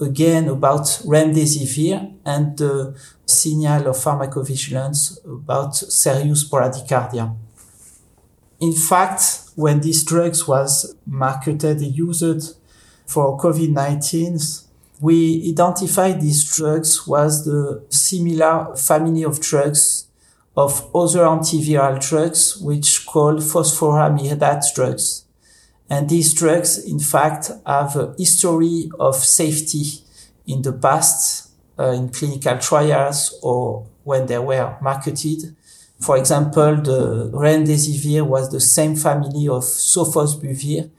again 0.00 0.48
about 0.48 0.84
remdesivir 1.04 2.14
and 2.24 2.56
the 2.56 2.98
signal 3.26 3.88
of 3.88 3.96
pharmacovigilance 3.96 5.22
about 5.24 5.76
serious 5.76 6.48
bradycardia. 6.48 7.36
In 8.60 8.72
fact, 8.72 9.50
when 9.56 9.80
this 9.80 10.04
drugs 10.04 10.46
was 10.46 10.94
marketed 11.06 11.78
and 11.78 11.94
used 11.94 12.56
for 13.06 13.38
COVID-19, 13.38 14.64
we 15.00 15.50
identified 15.50 16.20
these 16.20 16.44
drugs 16.56 17.06
was 17.06 17.44
the 17.44 17.84
similar 17.88 18.76
family 18.76 19.22
of 19.22 19.40
drugs 19.40 20.06
of 20.60 20.94
other 20.94 21.24
antiviral 21.24 21.96
drugs, 22.06 22.58
which 22.58 23.06
called 23.06 23.40
phosphoramidate 23.40 24.64
drugs. 24.74 25.24
And 25.88 26.08
these 26.08 26.34
drugs, 26.34 26.84
in 26.84 26.98
fact, 26.98 27.50
have 27.66 27.96
a 27.96 28.14
history 28.18 28.90
of 29.00 29.16
safety 29.16 29.84
in 30.46 30.60
the 30.62 30.72
past, 30.72 31.50
uh, 31.78 31.92
in 31.92 32.10
clinical 32.10 32.58
trials 32.58 33.38
or 33.42 33.86
when 34.04 34.26
they 34.26 34.38
were 34.38 34.76
marketed. 34.82 35.56
For 35.98 36.18
example, 36.18 36.76
the 36.76 37.30
remdesivir 37.32 38.26
was 38.26 38.50
the 38.50 38.60
same 38.60 38.96
family 38.96 39.48
of 39.48 39.62
sofosbuvir, 39.62 40.90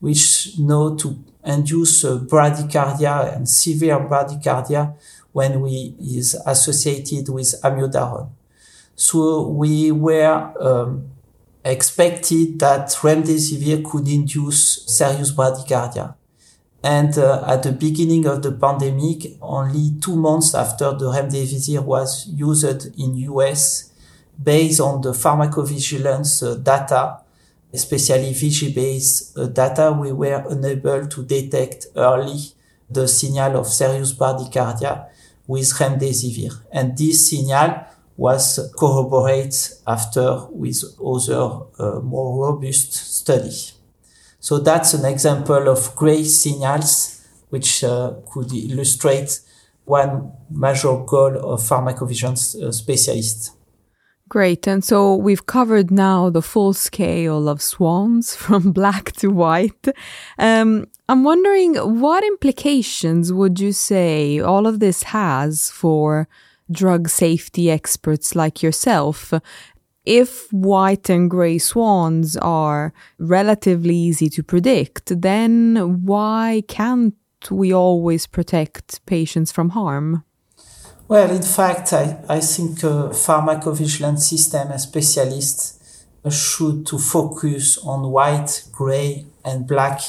which 0.00 0.58
know 0.58 0.96
to 0.96 1.18
induce 1.44 2.04
uh, 2.04 2.18
bradycardia 2.32 3.36
and 3.36 3.46
severe 3.48 3.98
bradycardia 4.00 4.94
when 5.32 5.60
we 5.60 5.94
is 6.00 6.34
associated 6.46 7.28
with 7.28 7.54
amiodarone. 7.62 8.30
So 9.00 9.48
we 9.48 9.90
were 9.92 10.52
um, 10.60 11.08
expected 11.64 12.58
that 12.58 12.88
remdesivir 12.88 13.82
could 13.82 14.06
induce 14.06 14.84
serious 14.94 15.32
bradycardia. 15.32 16.16
And 16.84 17.16
uh, 17.16 17.42
at 17.46 17.62
the 17.62 17.72
beginning 17.72 18.26
of 18.26 18.42
the 18.42 18.52
pandemic, 18.52 19.38
only 19.40 19.92
two 20.02 20.16
months 20.16 20.54
after 20.54 20.92
the 20.92 21.06
remdesivir 21.06 21.82
was 21.82 22.28
used 22.28 22.98
in 22.98 23.16
US, 23.16 23.90
based 24.42 24.80
on 24.80 25.00
the 25.00 25.12
pharmacovigilance 25.12 26.46
uh, 26.46 26.56
data, 26.56 27.20
especially 27.72 28.32
VigiBase 28.34 29.38
uh, 29.38 29.46
data, 29.46 29.96
we 29.98 30.12
were 30.12 30.44
unable 30.50 31.06
to 31.06 31.24
detect 31.24 31.86
early 31.96 32.38
the 32.90 33.08
signal 33.08 33.60
of 33.60 33.66
serious 33.66 34.12
bradycardia 34.12 35.06
with 35.46 35.72
remdesivir. 35.72 36.52
And 36.70 36.98
this 36.98 37.30
signal 37.30 37.86
was 38.20 38.70
corroborated 38.78 39.54
after 39.86 40.44
with 40.50 40.84
other 41.02 41.42
uh, 41.78 42.00
more 42.00 42.52
robust 42.52 42.92
study. 42.92 43.50
So 44.38 44.58
that's 44.58 44.92
an 44.92 45.06
example 45.06 45.68
of 45.68 45.96
gray 45.96 46.24
signals 46.24 47.26
which 47.48 47.82
uh, 47.82 48.12
could 48.30 48.52
illustrate 48.52 49.40
one 49.86 50.32
major 50.50 50.98
goal 51.06 51.34
of 51.52 51.62
pharmacovigilance 51.62 52.62
uh, 52.62 52.70
specialists. 52.72 53.52
Great. 54.28 54.68
And 54.68 54.84
so 54.84 55.16
we've 55.16 55.46
covered 55.46 55.90
now 55.90 56.28
the 56.28 56.42
full 56.42 56.74
scale 56.74 57.48
of 57.48 57.62
swans 57.62 58.36
from 58.44 58.72
black 58.72 59.12
to 59.12 59.28
white. 59.28 59.88
Um, 60.38 60.88
I'm 61.08 61.24
wondering 61.24 61.76
what 61.76 62.22
implications 62.22 63.32
would 63.32 63.58
you 63.58 63.72
say 63.72 64.38
all 64.40 64.66
of 64.66 64.78
this 64.78 65.04
has 65.04 65.70
for 65.70 66.28
drug 66.70 67.08
safety 67.08 67.70
experts 67.70 68.34
like 68.34 68.62
yourself? 68.62 69.32
If 70.04 70.52
white 70.52 71.10
and 71.10 71.30
grey 71.30 71.58
swans 71.58 72.36
are 72.36 72.92
relatively 73.18 73.94
easy 73.94 74.28
to 74.30 74.42
predict, 74.42 75.20
then 75.20 76.04
why 76.04 76.62
can't 76.68 77.14
we 77.50 77.72
always 77.72 78.26
protect 78.26 79.04
patients 79.06 79.52
from 79.52 79.70
harm? 79.70 80.24
Well, 81.08 81.30
in 81.30 81.42
fact, 81.42 81.92
I, 81.92 82.18
I 82.28 82.40
think 82.40 82.82
a 82.84 83.10
pharmacovigilance 83.10 84.20
system 84.20 84.76
specialists 84.78 86.04
should 86.30 86.86
to 86.86 86.98
focus 86.98 87.78
on 87.78 88.10
white, 88.10 88.64
gray, 88.70 89.26
and 89.44 89.66
black 89.66 90.00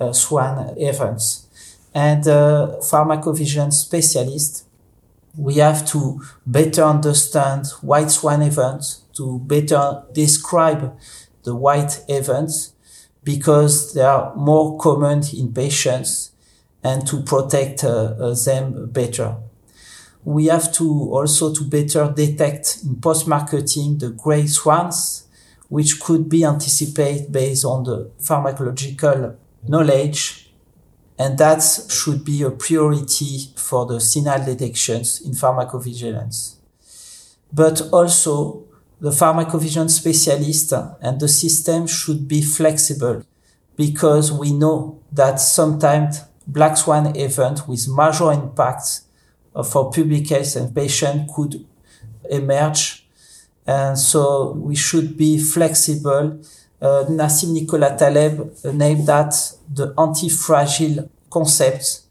uh, 0.00 0.12
swan 0.12 0.74
events. 0.76 1.46
And 1.94 2.26
uh, 2.26 2.76
pharmacovigilance 2.80 3.74
specialists, 3.74 4.64
we 5.38 5.54
have 5.56 5.86
to 5.92 6.20
better 6.44 6.82
understand 6.82 7.66
white 7.80 8.10
swan 8.10 8.42
events, 8.42 9.04
to 9.14 9.38
better 9.40 10.02
describe 10.12 10.98
the 11.44 11.54
white 11.54 12.04
events, 12.08 12.74
because 13.24 13.94
they 13.94 14.02
are 14.02 14.34
more 14.34 14.78
common 14.78 15.22
in 15.34 15.52
patients 15.52 16.32
and 16.82 17.06
to 17.06 17.22
protect 17.22 17.84
uh, 17.84 18.14
uh 18.18 18.34
them 18.44 18.90
better 18.90 19.36
we 20.28 20.44
have 20.46 20.70
to 20.70 20.84
also 21.12 21.54
to 21.54 21.64
better 21.64 22.12
detect 22.14 22.80
in 22.84 23.00
post-marketing 23.00 23.96
the 23.96 24.10
gray 24.10 24.46
swans, 24.46 25.26
which 25.68 26.00
could 26.00 26.28
be 26.28 26.44
anticipated 26.44 27.32
based 27.32 27.64
on 27.64 27.84
the 27.84 28.10
pharmacological 28.20 29.36
knowledge. 29.66 30.47
And 31.18 31.36
that 31.38 31.62
should 31.90 32.24
be 32.24 32.42
a 32.42 32.50
priority 32.50 33.48
for 33.56 33.86
the 33.86 34.00
signal 34.00 34.44
detections 34.44 35.20
in 35.20 35.32
pharmacovigilance. 35.32 36.54
But 37.52 37.82
also 37.92 38.64
the 39.00 39.10
pharmacovigilance 39.10 39.90
specialist 39.90 40.72
and 41.00 41.20
the 41.20 41.28
system 41.28 41.86
should 41.86 42.28
be 42.28 42.42
flexible 42.42 43.24
because 43.76 44.30
we 44.32 44.52
know 44.52 45.00
that 45.12 45.40
sometimes 45.40 46.22
black 46.46 46.76
swan 46.76 47.14
event 47.16 47.68
with 47.68 47.88
major 47.88 48.32
impacts 48.32 49.02
for 49.64 49.90
public 49.90 50.28
health 50.28 50.56
and 50.56 50.74
patient 50.74 51.30
could 51.34 51.64
emerge. 52.30 53.06
And 53.66 53.98
so 53.98 54.52
we 54.52 54.74
should 54.74 55.16
be 55.16 55.38
flexible. 55.38 56.40
Uh, 56.80 57.04
Nassim 57.08 57.52
Nicholas 57.52 57.98
Taleb 57.98 58.54
named 58.72 59.06
that 59.06 59.34
the 59.72 59.92
anti-fragile 59.98 61.10
concept 61.28 62.02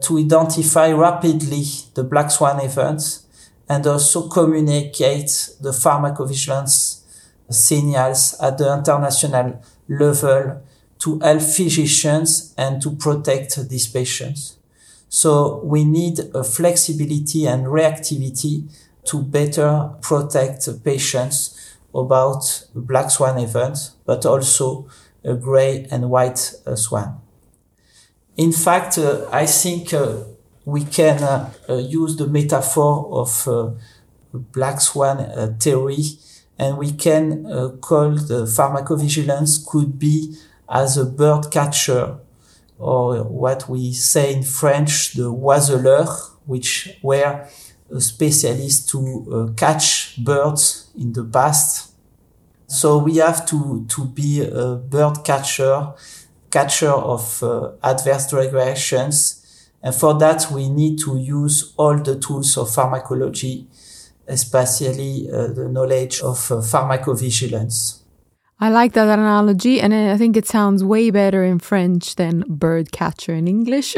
to 0.00 0.18
identify 0.18 0.90
rapidly 0.92 1.64
the 1.94 2.02
black 2.02 2.30
swan 2.30 2.60
events 2.60 3.26
and 3.68 3.86
also 3.86 4.28
communicate 4.28 5.50
the 5.60 5.70
pharmacovigilance 5.70 7.02
signals 7.50 8.34
at 8.40 8.56
the 8.58 8.72
international 8.72 9.62
level 9.88 10.62
to 10.98 11.18
help 11.18 11.42
physicians 11.42 12.54
and 12.56 12.80
to 12.80 12.92
protect 12.92 13.68
these 13.68 13.86
patients. 13.86 14.56
So 15.08 15.60
we 15.62 15.84
need 15.84 16.18
a 16.34 16.42
flexibility 16.42 17.46
and 17.46 17.66
reactivity 17.66 18.68
to 19.04 19.22
better 19.22 19.90
protect 20.00 20.66
patients 20.82 21.73
about 21.94 22.66
black 22.74 23.10
swan 23.10 23.38
event, 23.38 23.90
but 24.04 24.26
also 24.26 24.88
a 25.24 25.34
gray 25.34 25.86
and 25.90 26.10
white 26.10 26.54
uh, 26.66 26.74
swan. 26.74 27.20
In 28.36 28.52
fact, 28.52 28.98
uh, 28.98 29.26
I 29.30 29.46
think 29.46 29.94
uh, 29.94 30.24
we 30.64 30.84
can 30.84 31.22
uh, 31.22 31.52
uh, 31.68 31.74
use 31.76 32.16
the 32.16 32.26
metaphor 32.26 33.08
of 33.12 33.48
uh, 33.48 33.70
black 34.32 34.80
swan 34.80 35.56
theory 35.58 36.04
and 36.58 36.76
we 36.76 36.92
can 36.92 37.44
call 37.80 38.10
the 38.10 38.44
pharmacovigilance 38.44 39.64
could 39.66 39.98
be 39.98 40.36
as 40.68 40.96
a 40.96 41.04
bird 41.04 41.50
catcher 41.50 42.18
or 42.78 43.22
what 43.22 43.68
we 43.68 43.92
say 43.92 44.34
in 44.34 44.42
French, 44.42 45.14
the 45.14 45.32
oiseleurs, 45.32 46.30
which 46.46 46.98
were 47.02 47.46
specialists 47.98 48.86
to 48.90 48.98
uh, 49.32 49.52
catch 49.54 50.16
birds 50.22 50.90
in 50.98 51.12
the 51.12 51.24
past. 51.24 51.83
So 52.74 52.98
we 52.98 53.16
have 53.16 53.46
to, 53.46 53.86
to 53.88 54.04
be 54.04 54.42
a 54.42 54.74
bird 54.74 55.22
catcher, 55.24 55.92
catcher 56.50 56.90
of 56.90 57.42
uh, 57.42 57.70
adverse 57.82 58.28
drug 58.28 58.52
reactions. 58.52 59.40
And 59.80 59.94
for 59.94 60.14
that, 60.18 60.50
we 60.50 60.68
need 60.68 60.98
to 61.00 61.16
use 61.16 61.72
all 61.76 61.96
the 61.96 62.18
tools 62.18 62.56
of 62.56 62.74
pharmacology, 62.74 63.68
especially 64.26 65.28
uh, 65.30 65.48
the 65.48 65.68
knowledge 65.68 66.20
of 66.20 66.50
uh, 66.50 66.56
pharmacovigilance. 66.56 68.00
I 68.58 68.70
like 68.70 68.92
that 68.94 69.08
analogy, 69.18 69.80
and 69.80 69.94
I 69.94 70.16
think 70.16 70.36
it 70.36 70.46
sounds 70.46 70.82
way 70.82 71.10
better 71.10 71.44
in 71.44 71.60
French 71.60 72.16
than 72.16 72.44
bird 72.48 72.90
catcher 72.90 73.34
in 73.34 73.46
English. 73.46 73.94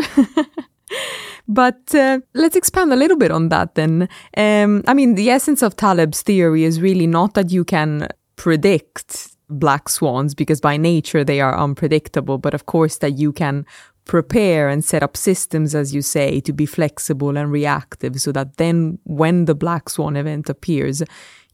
but 1.49 1.95
uh, 1.95 2.21
let's 2.35 2.57
expand 2.57 2.93
a 2.93 2.97
little 2.97 3.17
bit 3.17 3.31
on 3.31 3.49
that 3.51 3.75
then. 3.75 4.09
Um, 4.37 4.83
I 4.87 4.93
mean, 4.93 5.15
the 5.15 5.31
essence 5.31 5.63
of 5.63 5.77
Taleb's 5.77 6.21
theory 6.23 6.65
is 6.65 6.81
really 6.81 7.07
not 7.07 7.35
that 7.35 7.51
you 7.51 7.65
can 7.65 8.09
predict 8.37 9.37
black 9.49 9.89
swans 9.89 10.35
because 10.35 10.61
by 10.61 10.77
nature 10.77 11.25
they 11.25 11.41
are 11.41 11.59
unpredictable, 11.59 12.39
but 12.39 12.55
of 12.55 12.67
course 12.67 12.99
that 12.99 13.19
you 13.19 13.33
can 13.33 13.65
prepare 14.05 14.69
and 14.69 14.85
set 14.85 15.03
up 15.03 15.17
systems, 15.17 15.75
as 15.75 15.95
you 15.95 16.01
say, 16.01 16.41
to 16.41 16.53
be 16.53 16.65
flexible 16.65 17.37
and 17.37 17.51
reactive 17.51 18.21
so 18.21 18.33
that 18.33 18.57
then 18.57 18.99
when 19.05 19.45
the 19.47 19.55
black 19.55 19.91
swan 19.91 20.17
event 20.17 20.49
appears, 20.49 21.03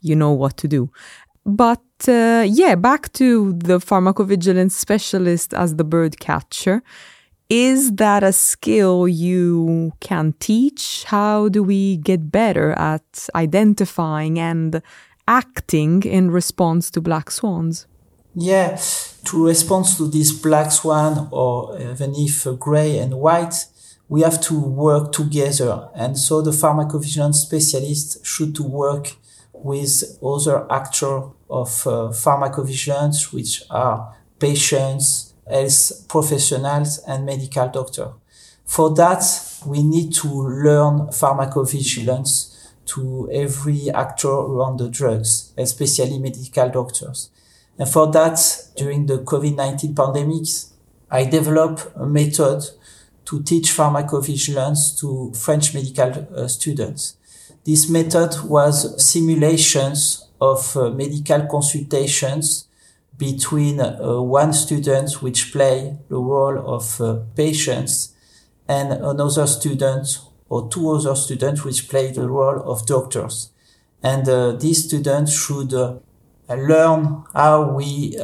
you 0.00 0.14
know 0.14 0.32
what 0.32 0.56
to 0.58 0.68
do. 0.68 0.90
But 1.44 1.82
uh, 2.06 2.44
yeah, 2.46 2.74
back 2.74 3.12
to 3.14 3.54
the 3.54 3.78
pharmacovigilance 3.78 4.72
specialist 4.72 5.54
as 5.54 5.76
the 5.76 5.84
bird 5.84 6.20
catcher. 6.20 6.82
Is 7.48 7.92
that 7.96 8.22
a 8.22 8.32
skill 8.32 9.06
you 9.06 9.92
can 10.00 10.34
teach? 10.38 11.04
How 11.04 11.48
do 11.48 11.62
we 11.62 11.98
get 11.98 12.30
better 12.30 12.72
at 12.72 13.28
identifying 13.34 14.38
and 14.38 14.80
acting 15.26 16.02
in 16.02 16.30
response 16.30 16.90
to 16.90 17.00
black 17.00 17.30
swans? 17.30 17.86
Yeah, 18.34 18.80
to 19.24 19.46
respond 19.46 19.86
to 19.96 20.08
this 20.08 20.32
black 20.32 20.70
swan, 20.72 21.28
or 21.30 21.78
even 21.78 22.14
if 22.16 22.46
gray 22.58 22.98
and 22.98 23.14
white, 23.14 23.66
we 24.08 24.22
have 24.22 24.40
to 24.42 24.58
work 24.58 25.12
together. 25.12 25.88
And 25.94 26.18
so 26.18 26.40
the 26.42 26.50
pharmacovigilance 26.50 27.34
specialist 27.34 28.24
should 28.24 28.54
to 28.56 28.62
work 28.62 29.16
with 29.52 30.18
other 30.22 30.70
actors 30.70 31.24
of 31.48 31.86
uh, 31.86 32.10
pharmacovigilance, 32.10 33.32
which 33.32 33.62
are 33.70 34.14
patients, 34.38 35.34
health 35.48 36.08
professionals, 36.08 36.98
and 37.06 37.26
medical 37.26 37.68
doctors. 37.68 38.12
For 38.64 38.94
that, 38.94 39.22
we 39.66 39.82
need 39.82 40.14
to 40.14 40.28
learn 40.28 41.08
pharmacovigilance 41.08 42.51
to 42.86 43.28
every 43.32 43.90
actor 43.90 44.28
around 44.28 44.78
the 44.78 44.88
drugs, 44.88 45.52
especially 45.56 46.18
medical 46.18 46.68
doctors. 46.68 47.30
And 47.78 47.88
for 47.88 48.10
that, 48.12 48.38
during 48.76 49.06
the 49.06 49.18
COVID-19 49.18 49.96
pandemic, 49.96 50.46
I 51.10 51.24
developed 51.24 51.88
a 51.96 52.06
method 52.06 52.62
to 53.24 53.42
teach 53.42 53.70
pharmacovigilance 53.70 54.98
to 55.00 55.32
French 55.34 55.74
medical 55.74 56.26
uh, 56.36 56.48
students. 56.48 57.16
This 57.64 57.88
method 57.88 58.34
was 58.44 59.02
simulations 59.02 60.28
of 60.40 60.76
uh, 60.76 60.90
medical 60.90 61.46
consultations 61.46 62.66
between 63.16 63.80
uh, 63.80 64.20
one 64.20 64.52
student 64.52 65.22
which 65.22 65.52
play 65.52 65.96
the 66.08 66.16
role 66.16 66.74
of 66.74 67.00
uh, 67.00 67.20
patients 67.36 68.14
and 68.66 68.92
another 68.92 69.46
student 69.46 70.18
or 70.52 70.68
two 70.68 70.84
other 70.90 71.14
students 71.16 71.64
which 71.64 71.88
play 71.88 72.06
the 72.12 72.28
role 72.28 72.60
of 72.70 72.86
doctors. 72.86 73.50
And 74.02 74.28
uh, 74.28 74.52
these 74.52 74.84
students 74.86 75.30
should 75.42 75.72
uh, 75.72 75.98
learn 76.48 77.24
how 77.32 77.56
we 77.78 78.16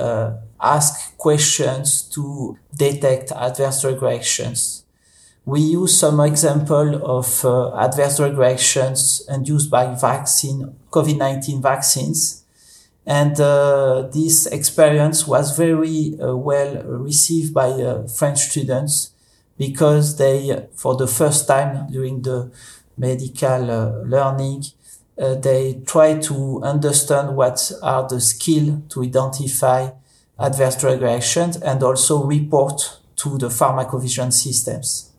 ask 0.60 1.16
questions 1.16 2.02
to 2.14 2.58
detect 2.76 3.32
adverse 3.32 3.80
drug 3.82 4.02
reactions 4.02 4.84
we 5.48 5.60
use 5.60 5.96
some 5.96 6.20
example 6.20 7.00
of 7.02 7.42
uh, 7.42 7.74
adverse 7.74 8.18
drug 8.18 8.36
reactions 8.36 9.26
induced 9.30 9.70
by 9.70 9.94
vaccine, 9.94 10.76
COVID-19 10.90 11.62
vaccines. 11.62 12.44
And 13.06 13.40
uh, 13.40 14.08
this 14.12 14.44
experience 14.44 15.26
was 15.26 15.56
very 15.56 16.20
uh, 16.20 16.36
well 16.36 16.82
received 16.82 17.54
by 17.54 17.70
uh, 17.70 18.06
French 18.08 18.40
students 18.40 19.12
because 19.58 20.16
they, 20.16 20.68
for 20.74 20.96
the 20.96 21.06
first 21.06 21.46
time 21.46 21.90
during 21.90 22.22
the 22.22 22.50
medical 22.96 23.70
uh, 23.70 23.90
learning, 24.04 24.64
uh, 25.18 25.34
they 25.34 25.82
try 25.84 26.16
to 26.18 26.62
understand 26.62 27.36
what 27.36 27.72
are 27.82 28.08
the 28.08 28.20
skills 28.20 28.80
to 28.88 29.02
identify 29.02 29.90
adverse 30.38 30.76
drug 30.76 31.02
reactions 31.02 31.56
and 31.56 31.82
also 31.82 32.24
report 32.24 33.00
to 33.16 33.36
the 33.38 33.48
pharmacovigilance 33.48 34.34
systems. 34.34 35.12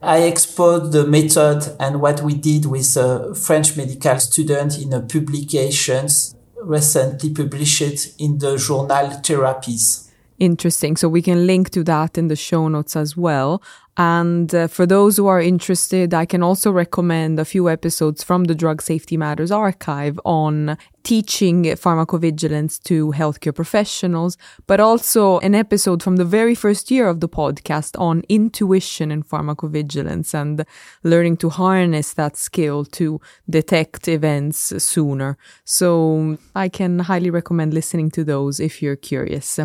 I 0.00 0.18
exposed 0.22 0.92
the 0.92 1.06
method 1.06 1.76
and 1.78 2.00
what 2.00 2.22
we 2.22 2.34
did 2.34 2.66
with 2.66 2.96
a 2.96 3.34
French 3.34 3.76
medical 3.76 4.18
student 4.20 4.78
in 4.78 4.92
a 4.92 5.00
publications 5.00 6.34
recently 6.62 7.30
published 7.30 8.20
in 8.20 8.38
the 8.38 8.56
journal 8.56 9.20
Therapies. 9.22 10.07
Interesting. 10.38 10.96
So 10.96 11.08
we 11.08 11.20
can 11.20 11.46
link 11.46 11.70
to 11.70 11.82
that 11.84 12.16
in 12.16 12.28
the 12.28 12.36
show 12.36 12.68
notes 12.68 12.94
as 12.94 13.16
well. 13.16 13.60
And 13.96 14.54
uh, 14.54 14.68
for 14.68 14.86
those 14.86 15.16
who 15.16 15.26
are 15.26 15.40
interested, 15.40 16.14
I 16.14 16.24
can 16.24 16.40
also 16.40 16.70
recommend 16.70 17.40
a 17.40 17.44
few 17.44 17.68
episodes 17.68 18.22
from 18.22 18.44
the 18.44 18.54
Drug 18.54 18.80
Safety 18.80 19.16
Matters 19.16 19.50
archive 19.50 20.20
on 20.24 20.78
teaching 21.02 21.64
pharmacovigilance 21.64 22.80
to 22.84 23.10
healthcare 23.10 23.52
professionals, 23.52 24.36
but 24.68 24.78
also 24.78 25.40
an 25.40 25.56
episode 25.56 26.00
from 26.00 26.14
the 26.14 26.24
very 26.24 26.54
first 26.54 26.92
year 26.92 27.08
of 27.08 27.18
the 27.18 27.28
podcast 27.28 27.98
on 27.98 28.22
intuition 28.28 29.10
in 29.10 29.24
pharmacovigilance 29.24 30.32
and 30.32 30.64
learning 31.02 31.36
to 31.38 31.48
harness 31.48 32.12
that 32.12 32.36
skill 32.36 32.84
to 32.84 33.20
detect 33.50 34.06
events 34.06 34.72
sooner. 34.80 35.36
So 35.64 36.38
I 36.54 36.68
can 36.68 37.00
highly 37.00 37.30
recommend 37.30 37.74
listening 37.74 38.12
to 38.12 38.22
those 38.22 38.60
if 38.60 38.80
you're 38.80 38.94
curious. 38.94 39.58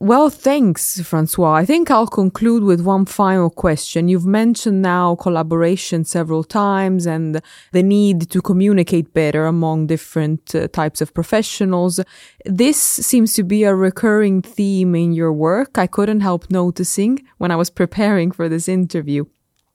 Well, 0.00 0.30
thanks, 0.30 1.00
Francois. 1.00 1.54
I 1.54 1.64
think 1.64 1.90
I'll 1.90 2.06
conclude 2.06 2.62
with 2.62 2.80
one 2.80 3.04
final 3.04 3.50
question. 3.50 4.06
You've 4.06 4.26
mentioned 4.26 4.80
now 4.80 5.16
collaboration 5.16 6.04
several 6.04 6.44
times 6.44 7.04
and 7.04 7.42
the 7.72 7.82
need 7.82 8.30
to 8.30 8.40
communicate 8.40 9.12
better 9.12 9.46
among 9.46 9.88
different 9.88 10.54
uh, 10.54 10.68
types 10.68 11.00
of 11.00 11.12
professionals. 11.14 11.98
This 12.44 12.80
seems 12.80 13.34
to 13.34 13.42
be 13.42 13.64
a 13.64 13.74
recurring 13.74 14.40
theme 14.40 14.94
in 14.94 15.14
your 15.14 15.32
work. 15.32 15.78
I 15.78 15.88
couldn't 15.88 16.20
help 16.20 16.48
noticing 16.48 17.18
when 17.38 17.50
I 17.50 17.56
was 17.56 17.68
preparing 17.68 18.30
for 18.30 18.48
this 18.48 18.68
interview 18.68 19.24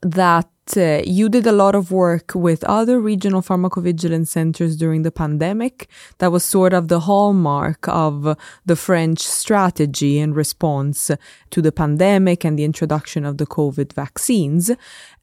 that 0.04 0.48
uh, 0.78 1.02
you 1.06 1.30
did 1.30 1.46
a 1.46 1.52
lot 1.52 1.76
of 1.76 1.92
work 1.92 2.32
with 2.34 2.64
other 2.64 3.00
regional 3.00 3.42
pharmacovigilance 3.42 4.28
centers 4.28 4.76
during 4.78 5.04
the 5.04 5.12
pandemic. 5.12 5.90
That 6.20 6.32
was 6.32 6.44
sort 6.44 6.74
of 6.74 6.88
the 6.88 7.02
hallmark 7.02 7.88
of 7.88 8.38
the 8.66 8.76
French 8.76 9.20
strategy 9.20 10.20
in 10.20 10.34
response 10.34 11.12
to 11.50 11.62
the 11.62 11.72
pandemic 11.72 12.46
and 12.46 12.58
the 12.58 12.64
introduction 12.64 13.26
of 13.26 13.38
the 13.38 13.46
COVID 13.46 13.94
vaccines. 13.94 14.72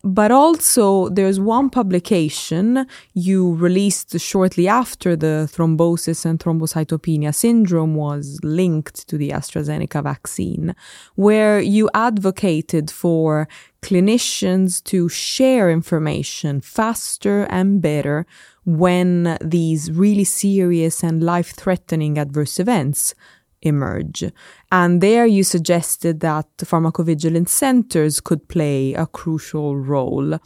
But 0.02 0.30
also, 0.30 1.10
there's 1.10 1.38
one 1.38 1.68
publication 1.68 2.86
you 3.12 3.54
released 3.54 4.18
shortly 4.18 4.66
after 4.66 5.14
the 5.14 5.46
thrombosis 5.52 6.24
and 6.24 6.38
thrombocytopenia 6.38 7.34
syndrome 7.34 7.94
was 7.94 8.40
linked 8.42 9.06
to 9.08 9.18
the 9.18 9.30
AstraZeneca 9.30 10.02
vaccine, 10.02 10.74
where 11.16 11.60
you 11.60 11.90
advocated 11.92 12.90
for 12.90 13.46
clinicians 13.82 14.82
to 14.84 15.08
share 15.08 15.70
information 15.70 16.60
faster 16.60 17.44
and 17.44 17.80
better 17.80 18.26
when 18.64 19.38
these 19.40 19.90
really 19.90 20.24
serious 20.24 21.02
and 21.02 21.22
life 21.22 21.54
threatening 21.54 22.18
adverse 22.18 22.60
events 22.60 23.14
emerge. 23.62 24.24
And 24.72 25.00
there 25.00 25.26
you 25.26 25.44
suggested 25.44 26.20
that 26.20 26.46
pharmacovigilance 26.58 27.48
centers 27.48 28.20
could 28.20 28.48
play 28.48 28.94
a 28.94 29.06
crucial 29.06 29.76
role. 29.76 30.38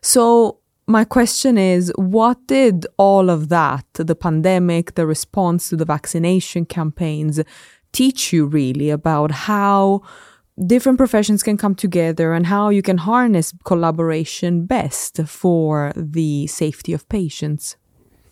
So 0.00 0.58
my 0.86 1.04
question 1.04 1.58
is, 1.58 1.92
what 1.96 2.46
did 2.46 2.86
all 2.96 3.30
of 3.30 3.48
that, 3.48 3.86
the 3.94 4.14
pandemic, 4.16 4.94
the 4.94 5.06
response 5.06 5.68
to 5.68 5.76
the 5.76 5.84
vaccination 5.84 6.64
campaigns, 6.64 7.40
teach 7.92 8.32
you 8.32 8.46
really 8.46 8.90
about 8.90 9.30
how 9.30 10.02
different 10.66 10.98
professions 10.98 11.42
can 11.42 11.56
come 11.56 11.74
together 11.74 12.32
and 12.32 12.46
how 12.46 12.68
you 12.68 12.82
can 12.82 12.98
harness 12.98 13.52
collaboration 13.64 14.66
best 14.66 15.20
for 15.26 15.92
the 15.96 16.46
safety 16.46 16.92
of 16.92 17.08
patients? 17.08 17.76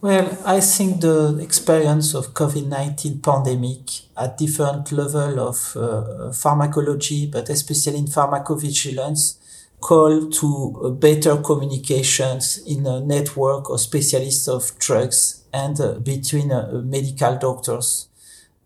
Well, 0.00 0.38
I 0.44 0.60
think 0.60 1.00
the 1.00 1.38
experience 1.40 2.14
of 2.14 2.32
COVID-19 2.32 3.20
pandemic 3.20 3.80
at 4.16 4.38
different 4.38 4.92
level 4.92 5.40
of 5.40 5.76
uh, 5.76 6.30
pharmacology, 6.32 7.26
but 7.26 7.48
especially 7.48 7.98
in 7.98 8.06
pharmacovigilance, 8.06 9.38
call 9.80 10.28
to 10.30 10.96
better 11.00 11.36
communications 11.38 12.58
in 12.66 12.86
a 12.86 13.00
network 13.00 13.70
of 13.70 13.80
specialists 13.80 14.46
of 14.48 14.76
drugs 14.78 15.44
and 15.52 15.80
uh, 15.80 15.94
between 15.94 16.52
uh, 16.52 16.80
medical 16.84 17.36
doctors 17.36 18.08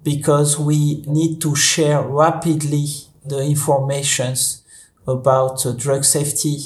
because 0.03 0.59
we 0.59 1.03
need 1.07 1.41
to 1.41 1.55
share 1.55 2.03
rapidly 2.03 2.87
the 3.25 3.43
informations 3.43 4.63
about 5.07 5.65
uh, 5.67 5.73
drug 5.73 6.05
safety 6.05 6.59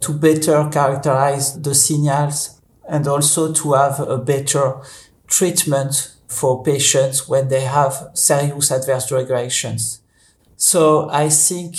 to 0.00 0.12
better 0.12 0.68
characterize 0.70 1.60
the 1.60 1.74
signals 1.74 2.60
and 2.88 3.06
also 3.06 3.52
to 3.52 3.72
have 3.72 4.00
a 4.00 4.18
better 4.18 4.76
treatment 5.26 6.14
for 6.28 6.62
patients 6.62 7.28
when 7.28 7.48
they 7.48 7.62
have 7.62 8.10
serious 8.14 8.70
adverse 8.70 9.08
drug 9.08 9.30
reactions. 9.30 10.00
So 10.56 11.08
I 11.10 11.28
think 11.28 11.76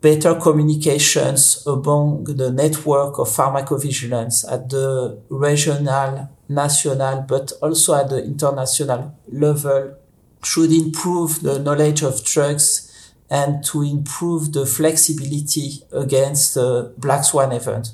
better 0.00 0.34
communications 0.34 1.66
among 1.66 2.24
the 2.24 2.50
network 2.50 3.18
of 3.18 3.28
pharmacovigilance 3.28 4.50
at 4.50 4.70
the 4.70 5.20
regional, 5.28 6.28
national, 6.48 7.22
but 7.22 7.52
also 7.60 7.94
at 7.94 8.08
the 8.10 8.22
international 8.22 9.14
level 9.30 9.96
should 10.44 10.72
improve 10.72 11.42
the 11.42 11.58
knowledge 11.58 12.02
of 12.02 12.24
drugs 12.24 12.85
and 13.30 13.64
to 13.64 13.82
improve 13.82 14.52
the 14.52 14.66
flexibility 14.66 15.82
against 15.92 16.54
the 16.54 16.94
black 16.98 17.24
swan 17.24 17.52
event. 17.52 17.92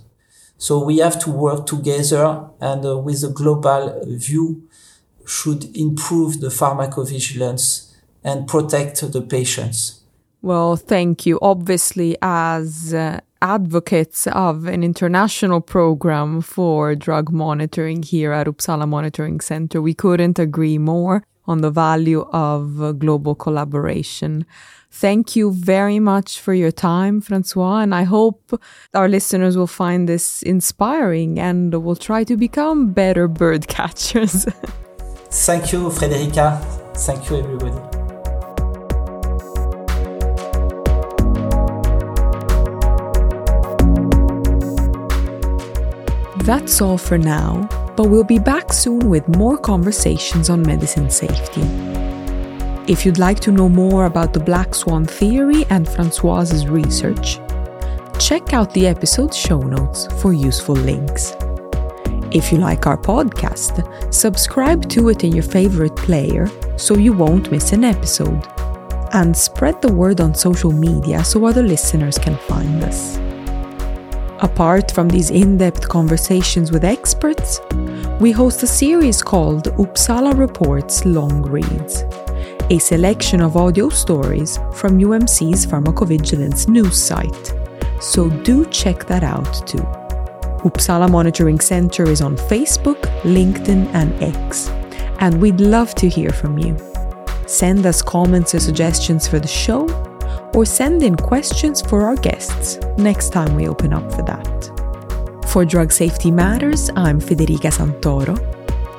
So 0.58 0.84
we 0.84 0.98
have 0.98 1.18
to 1.24 1.30
work 1.30 1.66
together 1.66 2.48
and 2.60 2.84
uh, 2.84 2.98
with 2.98 3.24
a 3.24 3.28
global 3.28 4.00
view 4.06 4.68
should 5.26 5.74
improve 5.76 6.40
the 6.40 6.48
pharmacovigilance 6.48 7.92
and 8.22 8.46
protect 8.46 9.00
the 9.12 9.22
patients. 9.22 10.02
Well, 10.42 10.76
thank 10.76 11.26
you. 11.26 11.38
Obviously, 11.40 12.16
as 12.20 12.92
uh, 12.92 13.20
advocates 13.40 14.26
of 14.28 14.66
an 14.66 14.84
international 14.84 15.60
program 15.60 16.40
for 16.40 16.94
drug 16.94 17.32
monitoring 17.32 18.02
here 18.02 18.32
at 18.32 18.46
Uppsala 18.46 18.88
Monitoring 18.88 19.40
Center, 19.40 19.80
we 19.82 19.94
couldn't 19.94 20.38
agree 20.38 20.78
more 20.78 21.24
on 21.46 21.60
the 21.60 21.70
value 21.70 22.22
of 22.32 22.80
uh, 22.80 22.92
global 22.92 23.34
collaboration. 23.34 24.46
Thank 24.94 25.34
you 25.36 25.52
very 25.52 25.98
much 25.98 26.38
for 26.38 26.52
your 26.52 26.70
time, 26.70 27.22
Francois, 27.22 27.80
and 27.80 27.94
I 27.94 28.02
hope 28.02 28.60
our 28.92 29.08
listeners 29.08 29.56
will 29.56 29.66
find 29.66 30.06
this 30.06 30.42
inspiring 30.42 31.40
and 31.40 31.72
will 31.82 31.96
try 31.96 32.24
to 32.24 32.36
become 32.36 32.92
better 32.92 33.26
bird 33.26 33.68
catchers. 33.78 34.44
Thank 35.30 35.72
you, 35.72 35.90
Frederica. 35.90 36.60
Thank 36.94 37.30
you, 37.30 37.38
everybody. 37.38 38.02
That's 46.44 46.82
all 46.82 46.98
for 46.98 47.16
now, 47.16 47.66
but 47.96 48.10
we'll 48.10 48.24
be 48.24 48.38
back 48.38 48.74
soon 48.74 49.08
with 49.08 49.26
more 49.36 49.56
conversations 49.56 50.50
on 50.50 50.60
medicine 50.62 51.08
safety. 51.08 51.62
If 52.88 53.06
you'd 53.06 53.18
like 53.18 53.38
to 53.40 53.52
know 53.52 53.68
more 53.68 54.06
about 54.06 54.32
the 54.32 54.40
black 54.40 54.74
swan 54.74 55.04
theory 55.04 55.64
and 55.70 55.88
Francois's 55.88 56.66
research, 56.66 57.38
check 58.18 58.52
out 58.52 58.74
the 58.74 58.88
episode 58.88 59.32
show 59.32 59.60
notes 59.60 60.08
for 60.20 60.32
useful 60.32 60.74
links. 60.74 61.36
If 62.32 62.50
you 62.50 62.58
like 62.58 62.88
our 62.88 62.96
podcast, 62.96 64.12
subscribe 64.12 64.88
to 64.90 65.10
it 65.10 65.22
in 65.22 65.30
your 65.30 65.44
favorite 65.44 65.94
player 65.94 66.48
so 66.76 66.96
you 66.96 67.12
won't 67.12 67.52
miss 67.52 67.72
an 67.72 67.84
episode. 67.84 68.44
And 69.12 69.36
spread 69.36 69.80
the 69.80 69.92
word 69.92 70.20
on 70.20 70.34
social 70.34 70.72
media 70.72 71.22
so 71.22 71.44
other 71.44 71.62
listeners 71.62 72.18
can 72.18 72.36
find 72.36 72.82
us. 72.82 73.16
Apart 74.42 74.90
from 74.90 75.08
these 75.08 75.30
in 75.30 75.56
depth 75.56 75.88
conversations 75.88 76.72
with 76.72 76.84
experts, 76.84 77.60
we 78.18 78.32
host 78.32 78.60
a 78.64 78.66
series 78.66 79.22
called 79.22 79.66
Uppsala 79.76 80.36
Reports 80.36 81.04
Long 81.04 81.42
Reads, 81.42 82.02
a 82.72 82.78
selection 82.78 83.42
of 83.42 83.54
audio 83.54 83.90
stories 83.90 84.56
from 84.72 84.98
UMC's 84.98 85.66
pharmacovigilance 85.66 86.68
news 86.68 86.96
site. 86.96 87.52
So 88.00 88.30
do 88.30 88.64
check 88.70 89.06
that 89.08 89.22
out 89.22 89.66
too. 89.66 89.84
Uppsala 90.64 91.10
Monitoring 91.10 91.60
Center 91.60 92.04
is 92.04 92.22
on 92.22 92.34
Facebook, 92.34 93.02
LinkedIn, 93.24 93.92
and 93.92 94.10
X, 94.22 94.70
and 95.20 95.38
we'd 95.38 95.60
love 95.60 95.94
to 95.96 96.08
hear 96.08 96.30
from 96.30 96.56
you. 96.56 96.74
Send 97.46 97.84
us 97.84 98.00
comments 98.00 98.54
or 98.54 98.60
suggestions 98.60 99.28
for 99.28 99.38
the 99.38 99.46
show 99.46 99.86
or 100.54 100.64
send 100.64 101.02
in 101.02 101.14
questions 101.14 101.82
for 101.82 102.06
our 102.06 102.16
guests 102.16 102.78
next 102.96 103.34
time 103.34 103.54
we 103.54 103.68
open 103.68 103.92
up 103.92 104.10
for 104.14 104.22
that. 104.22 104.48
For 105.48 105.66
Drug 105.66 105.92
Safety 105.92 106.30
Matters, 106.30 106.88
I'm 106.96 107.20
Federica 107.20 107.70
Santoro. 107.70 108.34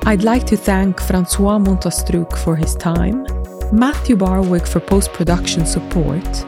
I'd 0.05 0.23
like 0.23 0.45
to 0.45 0.57
thank 0.57 1.01
Francois 1.01 1.57
Montastruc 1.57 2.37
for 2.37 2.55
his 2.55 2.75
time, 2.75 3.25
Matthew 3.71 4.15
Barwick 4.15 4.67
for 4.67 4.79
post 4.79 5.13
production 5.13 5.65
support, 5.65 6.45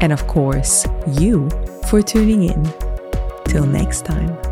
and 0.00 0.12
of 0.12 0.26
course, 0.26 0.86
you 1.08 1.48
for 1.88 2.02
tuning 2.02 2.44
in. 2.44 2.68
Till 3.44 3.66
next 3.66 4.04
time. 4.04 4.49